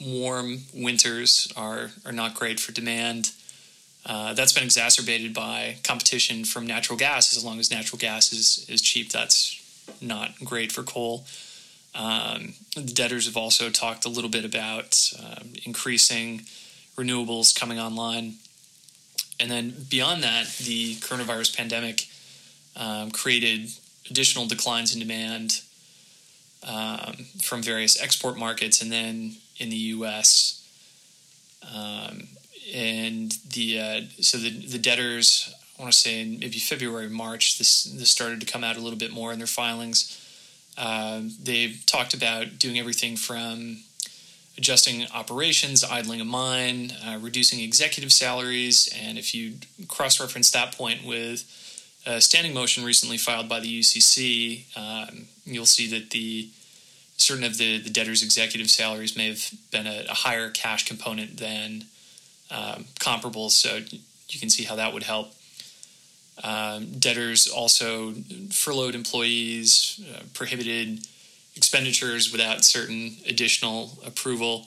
warm 0.00 0.58
winters 0.74 1.52
are, 1.56 1.90
are 2.04 2.12
not 2.12 2.34
great 2.34 2.60
for 2.60 2.72
demand. 2.72 3.32
Uh, 4.06 4.32
that's 4.32 4.52
been 4.52 4.64
exacerbated 4.64 5.34
by 5.34 5.76
competition 5.84 6.44
from 6.44 6.66
natural 6.66 6.98
gas. 6.98 7.36
As 7.36 7.44
long 7.44 7.58
as 7.58 7.70
natural 7.70 7.98
gas 7.98 8.32
is, 8.32 8.66
is 8.68 8.80
cheap, 8.80 9.10
that's 9.10 9.62
not 10.00 10.30
great 10.44 10.72
for 10.72 10.82
coal. 10.82 11.24
Um, 11.94 12.54
the 12.74 12.82
debtors 12.82 13.26
have 13.26 13.36
also 13.36 13.70
talked 13.70 14.04
a 14.04 14.08
little 14.08 14.30
bit 14.30 14.44
about 14.44 15.10
um, 15.18 15.52
increasing 15.64 16.42
renewables 16.96 17.58
coming 17.58 17.78
online. 17.78 18.34
And 19.40 19.50
then 19.50 19.74
beyond 19.88 20.22
that, 20.22 20.48
the 20.58 20.94
coronavirus 20.96 21.56
pandemic 21.56 22.06
um, 22.76 23.10
created 23.10 23.70
additional 24.10 24.46
declines 24.46 24.94
in 24.94 25.00
demand 25.00 25.62
um, 26.66 27.26
from 27.40 27.62
various 27.62 28.00
export 28.00 28.36
markets, 28.36 28.82
and 28.82 28.90
then 28.90 29.36
in 29.58 29.70
the 29.70 29.76
U.S., 29.96 30.54
Um, 31.74 32.28
and 32.74 33.32
the 33.54 33.80
uh, 33.80 34.00
so 34.20 34.38
the 34.38 34.50
the 34.50 34.78
debtors, 34.78 35.52
I 35.78 35.82
want 35.82 35.92
to 35.92 35.98
say 35.98 36.20
in 36.20 36.38
maybe 36.38 36.58
February, 36.58 37.08
March, 37.08 37.58
this 37.58 37.84
this 37.84 38.10
started 38.10 38.40
to 38.40 38.46
come 38.46 38.62
out 38.62 38.76
a 38.76 38.80
little 38.80 38.98
bit 38.98 39.10
more 39.10 39.32
in 39.32 39.38
their 39.38 39.48
filings. 39.48 39.98
Um, 40.76 41.32
they've 41.42 41.82
talked 41.86 42.14
about 42.14 42.58
doing 42.58 42.78
everything 42.78 43.16
from 43.16 43.78
adjusting 44.56 45.06
operations, 45.12 45.82
idling 45.82 46.20
a 46.20 46.24
mine, 46.24 46.92
uh, 47.04 47.18
reducing 47.20 47.60
executive 47.60 48.12
salaries, 48.12 48.88
and 49.02 49.18
if 49.18 49.34
you 49.34 49.54
cross 49.88 50.20
reference 50.20 50.50
that 50.50 50.76
point 50.76 51.04
with 51.04 51.44
a 52.08 52.20
standing 52.22 52.54
motion 52.54 52.84
recently 52.84 53.18
filed 53.18 53.48
by 53.48 53.60
the 53.60 53.80
UCC, 53.80 54.64
um, 54.76 55.26
you'll 55.44 55.66
see 55.66 55.86
that 55.88 56.10
the 56.10 56.48
certain 57.18 57.44
of 57.44 57.58
the, 57.58 57.78
the 57.78 57.90
debtors' 57.90 58.22
executive 58.22 58.70
salaries 58.70 59.14
may 59.14 59.28
have 59.28 59.50
been 59.70 59.86
a, 59.86 60.06
a 60.08 60.14
higher 60.14 60.48
cash 60.48 60.86
component 60.86 61.36
than 61.36 61.84
um, 62.50 62.86
comparables, 62.98 63.50
so 63.50 63.80
you 64.30 64.40
can 64.40 64.48
see 64.48 64.64
how 64.64 64.76
that 64.76 64.94
would 64.94 65.02
help. 65.02 65.32
Um, 66.42 66.92
debtors 66.98 67.46
also 67.46 68.12
furloughed 68.50 68.94
employees, 68.94 70.00
uh, 70.14 70.22
prohibited 70.32 71.00
expenditures 71.56 72.32
without 72.32 72.64
certain 72.64 73.16
additional 73.26 73.98
approval. 74.06 74.66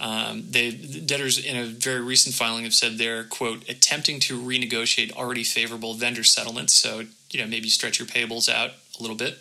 Um, 0.00 0.44
the 0.50 0.72
debtors, 0.72 1.38
in 1.38 1.56
a 1.56 1.66
very 1.66 2.00
recent 2.00 2.34
filing, 2.34 2.64
have 2.64 2.74
said 2.74 2.96
they're 2.96 3.24
quote 3.24 3.68
attempting 3.68 4.18
to 4.20 4.40
renegotiate 4.40 5.12
already 5.12 5.44
favorable 5.44 5.94
vendor 5.94 6.24
settlements. 6.24 6.72
So 6.72 7.02
you 7.30 7.40
know 7.40 7.46
maybe 7.46 7.68
stretch 7.68 7.98
your 7.98 8.08
payables 8.08 8.48
out 8.48 8.70
a 8.98 9.02
little 9.02 9.16
bit. 9.16 9.38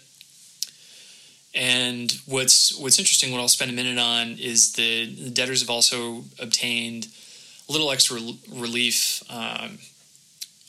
And 1.56 2.12
what's 2.26 2.78
what's 2.78 3.00
interesting, 3.00 3.32
what 3.32 3.40
I'll 3.40 3.48
spend 3.48 3.72
a 3.72 3.74
minute 3.74 3.98
on, 3.98 4.38
is 4.38 4.74
the, 4.74 5.06
the 5.16 5.30
debtors 5.30 5.62
have 5.62 5.70
also 5.70 6.26
obtained 6.40 7.08
a 7.68 7.72
little 7.72 7.92
extra 7.92 8.20
relief 8.52 9.24
um, 9.30 9.80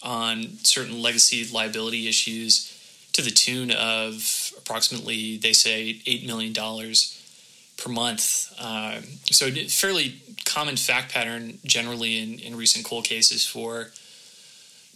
on 0.03 0.59
certain 0.63 1.03
legacy 1.03 1.47
liability 1.53 2.09
issues 2.09 2.77
to 3.13 3.23
the 3.23 3.31
tune 3.31 3.71
of 3.71 4.53
approximately, 4.57 5.37
they 5.37 5.53
say, 5.53 6.01
$8 6.07 6.27
million 6.27 6.53
per 7.81 7.91
month. 7.91 8.53
Um, 8.59 9.03
so, 9.25 9.51
fairly 9.51 10.21
common 10.45 10.77
fact 10.77 11.13
pattern 11.13 11.59
generally 11.65 12.19
in, 12.19 12.39
in 12.39 12.57
recent 12.57 12.85
cold 12.85 13.05
cases 13.05 13.47
for 13.47 13.91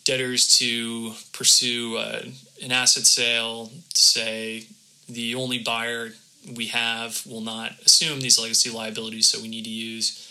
debtors 0.05 0.59
to 0.59 1.13
pursue 1.33 1.97
uh, 1.97 2.23
an 2.63 2.73
asset 2.73 3.05
sale, 3.05 3.71
to 3.95 4.01
say 4.01 4.67
the 5.09 5.35
only 5.35 5.59
buyer 5.59 6.11
we 6.57 6.67
have 6.67 7.27
will 7.27 7.41
not 7.41 7.73
assume 7.87 8.21
these 8.21 8.39
legacy 8.39 8.71
liabilities, 8.71 9.29
so 9.29 9.41
we 9.41 9.49
need 9.49 9.65
to 9.65 9.71
use 9.71 10.31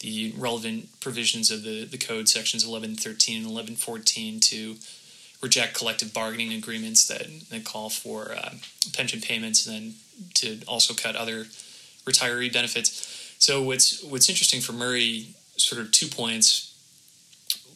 the 0.00 0.34
relevant 0.36 0.88
provisions 1.00 1.50
of 1.50 1.62
the, 1.62 1.84
the 1.84 1.96
code 1.96 2.28
sections 2.28 2.66
1113 2.66 3.38
and 3.38 3.46
1114 3.46 4.40
to 4.40 4.76
reject 5.40 5.74
collective 5.74 6.12
bargaining 6.12 6.52
agreements 6.52 7.06
that, 7.06 7.26
that 7.50 7.64
call 7.64 7.88
for 7.88 8.32
uh, 8.32 8.50
pension 8.92 9.20
payments 9.20 9.66
and 9.66 9.76
then 9.76 9.94
to 10.34 10.58
also 10.66 10.92
cut 10.94 11.16
other 11.16 11.46
retiree 12.04 12.52
benefits. 12.52 13.34
So 13.38 13.62
what's 13.62 14.02
what's 14.02 14.28
interesting 14.28 14.60
for 14.60 14.72
Murray, 14.72 15.34
sort 15.56 15.80
of 15.80 15.92
two 15.92 16.08
points. 16.08 16.70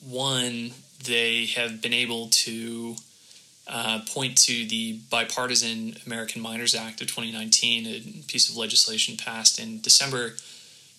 One, 0.06 0.72
they 1.04 1.46
have 1.46 1.82
been 1.82 1.92
able 1.92 2.28
to 2.28 2.96
uh, 3.66 4.00
point 4.08 4.36
to 4.38 4.66
the 4.66 5.00
bipartisan 5.10 5.96
American 6.06 6.40
Miners 6.40 6.74
Act 6.74 7.00
of 7.00 7.08
2019, 7.08 7.86
a 7.86 8.22
piece 8.26 8.48
of 8.48 8.56
legislation 8.56 9.16
passed 9.16 9.58
in 9.58 9.80
December 9.80 10.30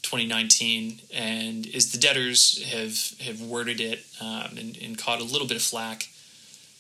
2019, 0.02 1.00
and 1.14 1.68
as 1.74 1.92
the 1.92 1.98
debtors 1.98 2.64
have 2.72 3.20
have 3.26 3.42
worded 3.42 3.82
it 3.82 4.06
um, 4.22 4.58
and, 4.58 4.78
and, 4.78 4.98
caught 4.98 5.20
a 5.20 5.24
little 5.24 5.48
bit 5.48 5.58
of 5.58 5.64
flack 5.64 6.10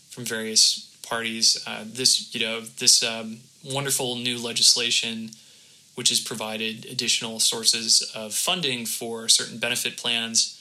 from 0.09 0.25
various 0.25 0.95
parties. 1.07 1.61
Uh, 1.67 1.83
this, 1.85 2.33
you 2.33 2.45
know, 2.45 2.61
this 2.61 3.03
um, 3.03 3.39
wonderful 3.65 4.15
new 4.15 4.37
legislation, 4.37 5.31
which 5.99 6.07
has 6.07 6.21
provided 6.21 6.85
additional 6.85 7.41
sources 7.41 8.09
of 8.15 8.33
funding 8.33 8.85
for 8.85 9.27
certain 9.27 9.57
benefit 9.57 9.97
plans. 9.97 10.55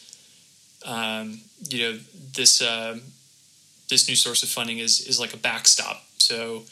Um, 0.84 1.42
you 1.70 1.78
know, 1.80 1.98
this 2.34 2.60
uh, 2.60 2.98
this 3.88 4.08
new 4.08 4.16
source 4.16 4.42
of 4.42 4.48
funding 4.48 4.78
is 4.78 5.00
is 5.06 5.20
like 5.20 5.32
a 5.34 5.36
backstop. 5.36 6.02
So, 6.18 6.64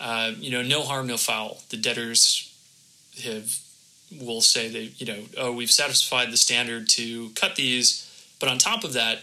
uh, 0.00 0.32
you 0.38 0.50
know, 0.50 0.62
no 0.62 0.80
harm, 0.80 1.06
no 1.08 1.18
foul. 1.18 1.58
The 1.68 1.76
debtors 1.76 2.50
have 3.22 3.54
will 4.18 4.40
say 4.40 4.68
that 4.68 4.98
you 4.98 5.06
know, 5.06 5.20
oh, 5.36 5.52
we've 5.52 5.70
satisfied 5.70 6.32
the 6.32 6.38
standard 6.38 6.88
to 6.96 7.28
cut 7.34 7.54
these, 7.54 8.10
but 8.40 8.48
on 8.48 8.56
top 8.56 8.82
of 8.84 8.94
that, 8.94 9.18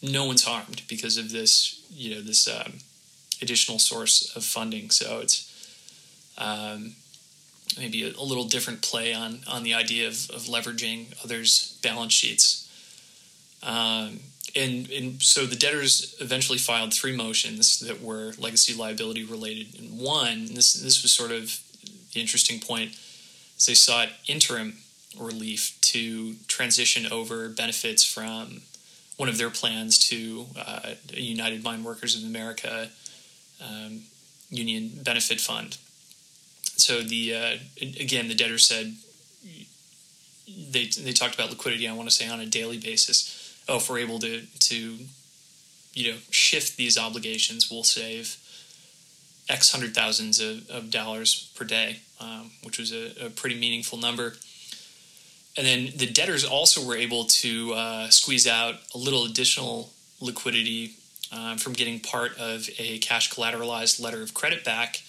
no 0.00 0.26
one's 0.26 0.44
harmed 0.44 0.82
because 0.86 1.16
of 1.16 1.32
this, 1.32 1.82
you 1.92 2.14
know, 2.14 2.20
this 2.20 2.46
um, 2.46 2.74
additional 3.42 3.80
source 3.80 4.32
of 4.36 4.44
funding. 4.44 4.90
So 4.90 5.18
it's 5.18 5.50
um, 6.38 6.94
maybe 7.78 8.02
a, 8.04 8.08
a, 8.08 8.24
little 8.24 8.44
different 8.44 8.82
play 8.82 9.12
on 9.12 9.40
on 9.46 9.62
the 9.62 9.74
idea 9.74 10.08
of, 10.08 10.30
of 10.30 10.42
leveraging 10.42 11.14
others' 11.24 11.78
balance 11.82 12.12
sheets. 12.12 12.66
Um, 13.62 14.20
and, 14.56 14.90
and 14.90 15.22
so 15.22 15.46
the 15.46 15.54
debtors 15.54 16.16
eventually 16.20 16.58
filed 16.58 16.92
three 16.92 17.14
motions 17.14 17.78
that 17.80 18.02
were 18.02 18.32
legacy 18.38 18.74
liability 18.74 19.24
related. 19.24 19.78
And 19.78 20.00
one, 20.00 20.28
and 20.28 20.48
this 20.48 20.72
this 20.74 21.02
was 21.02 21.12
sort 21.12 21.30
of 21.30 21.60
the 22.12 22.20
interesting 22.20 22.58
point, 22.60 22.92
is 23.56 23.66
they 23.66 23.74
sought 23.74 24.08
interim 24.26 24.78
relief 25.18 25.78
to 25.82 26.34
transition 26.48 27.10
over 27.10 27.48
benefits 27.48 28.04
from 28.04 28.62
one 29.16 29.28
of 29.28 29.38
their 29.38 29.50
plans 29.50 29.98
to 29.98 30.46
uh, 30.56 30.94
a 31.12 31.20
United 31.20 31.62
Mine 31.62 31.84
Workers 31.84 32.16
of 32.16 32.28
America 32.28 32.88
um, 33.62 34.02
union 34.50 34.90
benefit 35.02 35.40
fund. 35.40 35.76
So 36.80 37.02
the 37.02 37.34
uh, 37.34 37.56
again, 37.80 38.28
the 38.28 38.34
debtor 38.34 38.58
said 38.58 38.94
they 40.46 40.86
they 40.86 41.12
talked 41.12 41.34
about 41.34 41.50
liquidity. 41.50 41.86
I 41.86 41.92
want 41.92 42.08
to 42.08 42.14
say 42.14 42.28
on 42.28 42.40
a 42.40 42.46
daily 42.46 42.78
basis. 42.78 43.36
Oh, 43.68 43.76
if 43.76 43.90
we're 43.90 43.98
able 43.98 44.18
to 44.20 44.42
to 44.46 44.98
you 45.94 46.12
know 46.12 46.18
shift 46.30 46.76
these 46.76 46.96
obligations, 46.98 47.70
we'll 47.70 47.84
save 47.84 48.38
X 49.48 49.70
hundred 49.70 49.94
thousands 49.94 50.40
of, 50.40 50.68
of 50.70 50.90
dollars 50.90 51.50
per 51.54 51.64
day, 51.64 52.00
um, 52.20 52.50
which 52.62 52.78
was 52.78 52.92
a, 52.92 53.26
a 53.26 53.30
pretty 53.30 53.58
meaningful 53.58 53.98
number. 53.98 54.36
And 55.56 55.66
then 55.66 55.90
the 55.96 56.06
debtors 56.06 56.44
also 56.44 56.86
were 56.86 56.96
able 56.96 57.24
to 57.24 57.72
uh, 57.74 58.08
squeeze 58.08 58.46
out 58.46 58.76
a 58.94 58.98
little 58.98 59.24
additional 59.24 59.90
liquidity 60.20 60.94
um, 61.32 61.58
from 61.58 61.72
getting 61.72 62.00
part 62.00 62.38
of 62.38 62.70
a 62.78 62.98
cash 62.98 63.30
collateralized 63.30 64.00
letter 64.00 64.22
of 64.22 64.32
credit 64.32 64.64
back 64.64 65.02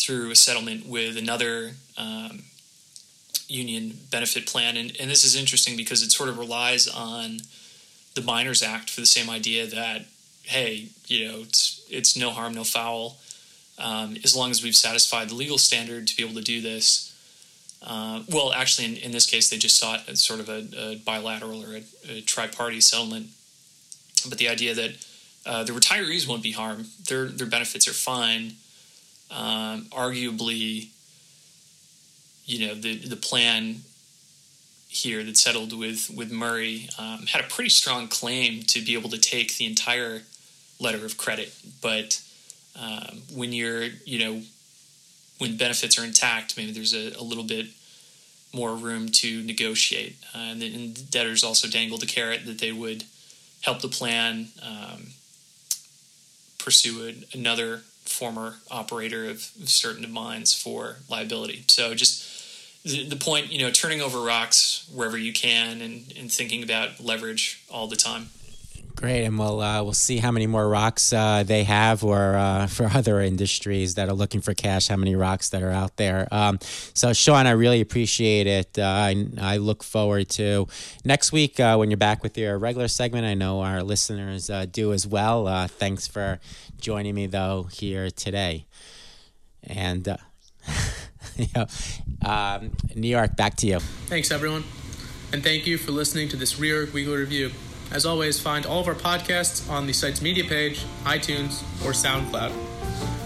through 0.00 0.30
a 0.30 0.36
settlement 0.36 0.86
with 0.86 1.16
another 1.16 1.72
um, 1.96 2.42
union 3.48 3.98
benefit 4.10 4.46
plan. 4.46 4.76
And, 4.76 4.96
and 5.00 5.10
this 5.10 5.24
is 5.24 5.36
interesting 5.36 5.76
because 5.76 6.02
it 6.02 6.12
sort 6.12 6.28
of 6.28 6.38
relies 6.38 6.88
on 6.88 7.38
the 8.14 8.22
Miners 8.22 8.62
Act 8.62 8.90
for 8.90 9.00
the 9.00 9.06
same 9.06 9.28
idea 9.28 9.66
that, 9.66 10.06
hey, 10.42 10.88
you 11.06 11.28
know, 11.28 11.38
it's, 11.40 11.86
it's 11.90 12.16
no 12.16 12.30
harm, 12.30 12.54
no 12.54 12.64
foul. 12.64 13.18
Um, 13.78 14.16
as 14.24 14.36
long 14.36 14.50
as 14.50 14.62
we've 14.62 14.76
satisfied 14.76 15.30
the 15.30 15.34
legal 15.34 15.58
standard 15.58 16.06
to 16.06 16.16
be 16.16 16.22
able 16.22 16.34
to 16.34 16.42
do 16.42 16.60
this, 16.60 17.10
uh, 17.82 18.22
well, 18.28 18.52
actually, 18.52 18.86
in, 18.86 18.96
in, 18.96 19.10
this 19.10 19.26
case, 19.26 19.48
they 19.48 19.56
just 19.56 19.78
sought 19.78 20.06
a, 20.06 20.14
sort 20.14 20.40
of 20.40 20.50
a, 20.50 20.66
a 20.76 20.96
bilateral 20.96 21.64
or 21.64 21.76
a, 21.76 21.82
a 22.10 22.20
tri-party 22.20 22.80
settlement. 22.80 23.28
But 24.28 24.36
the 24.36 24.48
idea 24.48 24.74
that 24.74 25.06
uh, 25.46 25.64
the 25.64 25.72
retirees 25.72 26.28
won't 26.28 26.42
be 26.42 26.52
harmed; 26.52 26.88
their 27.08 27.24
their 27.26 27.46
benefits 27.46 27.88
are 27.88 27.94
fine. 27.94 28.56
Um, 29.30 29.86
arguably, 29.90 30.88
you 32.44 32.66
know, 32.66 32.74
the 32.74 32.96
the 32.96 33.16
plan 33.16 33.82
here 34.88 35.22
that 35.22 35.36
settled 35.36 35.76
with 35.78 36.10
with 36.10 36.32
Murray 36.32 36.88
um, 36.98 37.26
had 37.26 37.44
a 37.44 37.48
pretty 37.48 37.70
strong 37.70 38.08
claim 38.08 38.62
to 38.64 38.80
be 38.80 38.94
able 38.94 39.10
to 39.10 39.18
take 39.18 39.56
the 39.56 39.66
entire 39.66 40.22
letter 40.80 41.04
of 41.04 41.16
credit, 41.16 41.54
but 41.80 42.20
um, 42.80 43.22
when 43.32 43.52
you're 43.52 43.84
you 44.04 44.18
know 44.18 44.42
when 45.38 45.56
benefits 45.56 45.98
are 45.98 46.04
intact, 46.04 46.56
maybe 46.56 46.72
there's 46.72 46.94
a, 46.94 47.12
a 47.18 47.22
little 47.22 47.44
bit 47.44 47.66
more 48.52 48.74
room 48.74 49.08
to 49.08 49.42
negotiate. 49.42 50.16
Uh, 50.34 50.38
and, 50.38 50.62
the, 50.62 50.74
and 50.74 51.10
debtors 51.10 51.42
also 51.42 51.68
dangled 51.68 52.02
a 52.02 52.06
carrot 52.06 52.44
that 52.46 52.58
they 52.58 52.72
would 52.72 53.04
help 53.62 53.80
the 53.80 53.88
plan 53.88 54.48
um, 54.62 55.08
pursue 56.58 57.08
a, 57.08 57.36
another 57.36 57.82
former 58.04 58.56
operator 58.70 59.28
of, 59.28 59.40
certain 59.40 60.10
mines 60.10 60.54
for 60.54 60.96
liability. 61.08 61.64
So 61.68 61.94
just 61.94 62.26
the 62.84 63.16
point, 63.16 63.52
you 63.52 63.58
know, 63.60 63.70
turning 63.70 64.00
over 64.00 64.20
rocks 64.20 64.88
wherever 64.92 65.18
you 65.18 65.32
can 65.32 65.80
and, 65.80 66.12
and 66.18 66.32
thinking 66.32 66.62
about 66.62 67.00
leverage 67.00 67.62
all 67.70 67.86
the 67.86 67.96
time. 67.96 68.30
Great, 69.00 69.24
and 69.24 69.38
we'll 69.38 69.62
uh, 69.62 69.82
we'll 69.82 69.94
see 69.94 70.18
how 70.18 70.30
many 70.30 70.46
more 70.46 70.68
rocks 70.68 71.10
uh, 71.14 71.42
they 71.42 71.64
have, 71.64 72.04
or 72.04 72.34
uh, 72.34 72.66
for 72.66 72.84
other 72.94 73.18
industries 73.22 73.94
that 73.94 74.10
are 74.10 74.14
looking 74.14 74.42
for 74.42 74.52
cash, 74.52 74.88
how 74.88 74.96
many 74.96 75.16
rocks 75.16 75.48
that 75.48 75.62
are 75.62 75.70
out 75.70 75.96
there. 75.96 76.28
Um, 76.30 76.58
so, 76.92 77.14
Sean, 77.14 77.46
I 77.46 77.52
really 77.52 77.80
appreciate 77.80 78.46
it. 78.46 78.78
Uh, 78.78 78.82
I, 78.82 79.26
I 79.40 79.56
look 79.56 79.82
forward 79.82 80.28
to 80.30 80.68
next 81.02 81.32
week 81.32 81.58
uh, 81.58 81.76
when 81.76 81.90
you're 81.90 81.96
back 81.96 82.22
with 82.22 82.36
your 82.36 82.58
regular 82.58 82.88
segment. 82.88 83.24
I 83.24 83.32
know 83.32 83.62
our 83.62 83.82
listeners 83.82 84.50
uh, 84.50 84.66
do 84.70 84.92
as 84.92 85.06
well. 85.06 85.66
thanks 85.66 86.06
for 86.06 86.38
joining 86.78 87.14
me 87.14 87.26
though 87.26 87.68
here 87.72 88.10
today, 88.10 88.66
and 89.62 90.06
you 91.36 91.46
know, 91.56 91.64
um, 92.22 92.72
New 92.94 93.08
York, 93.08 93.34
back 93.34 93.56
to 93.56 93.66
you. 93.66 93.80
Thanks, 93.80 94.30
everyone, 94.30 94.64
and 95.32 95.42
thank 95.42 95.66
you 95.66 95.78
for 95.78 95.90
listening 95.90 96.28
to 96.28 96.36
this 96.36 96.56
Reorg 96.56 96.92
Weekly 96.92 97.16
Review. 97.16 97.50
As 97.92 98.06
always, 98.06 98.38
find 98.38 98.66
all 98.66 98.80
of 98.80 98.88
our 98.88 98.94
podcasts 98.94 99.68
on 99.68 99.86
the 99.86 99.92
site's 99.92 100.22
media 100.22 100.44
page, 100.44 100.84
iTunes, 101.04 101.62
or 101.84 101.90
SoundCloud. 101.90 102.52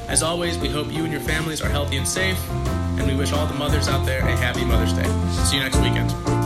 As 0.09 0.23
always, 0.23 0.57
we 0.59 0.69
hope 0.69 0.93
you 0.93 1.05
and 1.05 1.13
your 1.13 1.21
families 1.21 1.61
are 1.61 1.69
healthy 1.69 1.97
and 1.97 2.09
safe, 2.09 2.39
and 2.51 3.07
we 3.07 3.15
wish 3.15 3.33
all 3.33 3.47
the 3.47 3.55
mothers 3.55 3.89
out 3.89 4.07
there 4.07 4.21
a 4.21 4.37
happy 4.37 4.65
Mother's 4.65 4.93
Day. 4.93 5.05
See 5.45 5.57
you 5.57 5.63
next 5.63 5.79
weekend. 5.79 6.44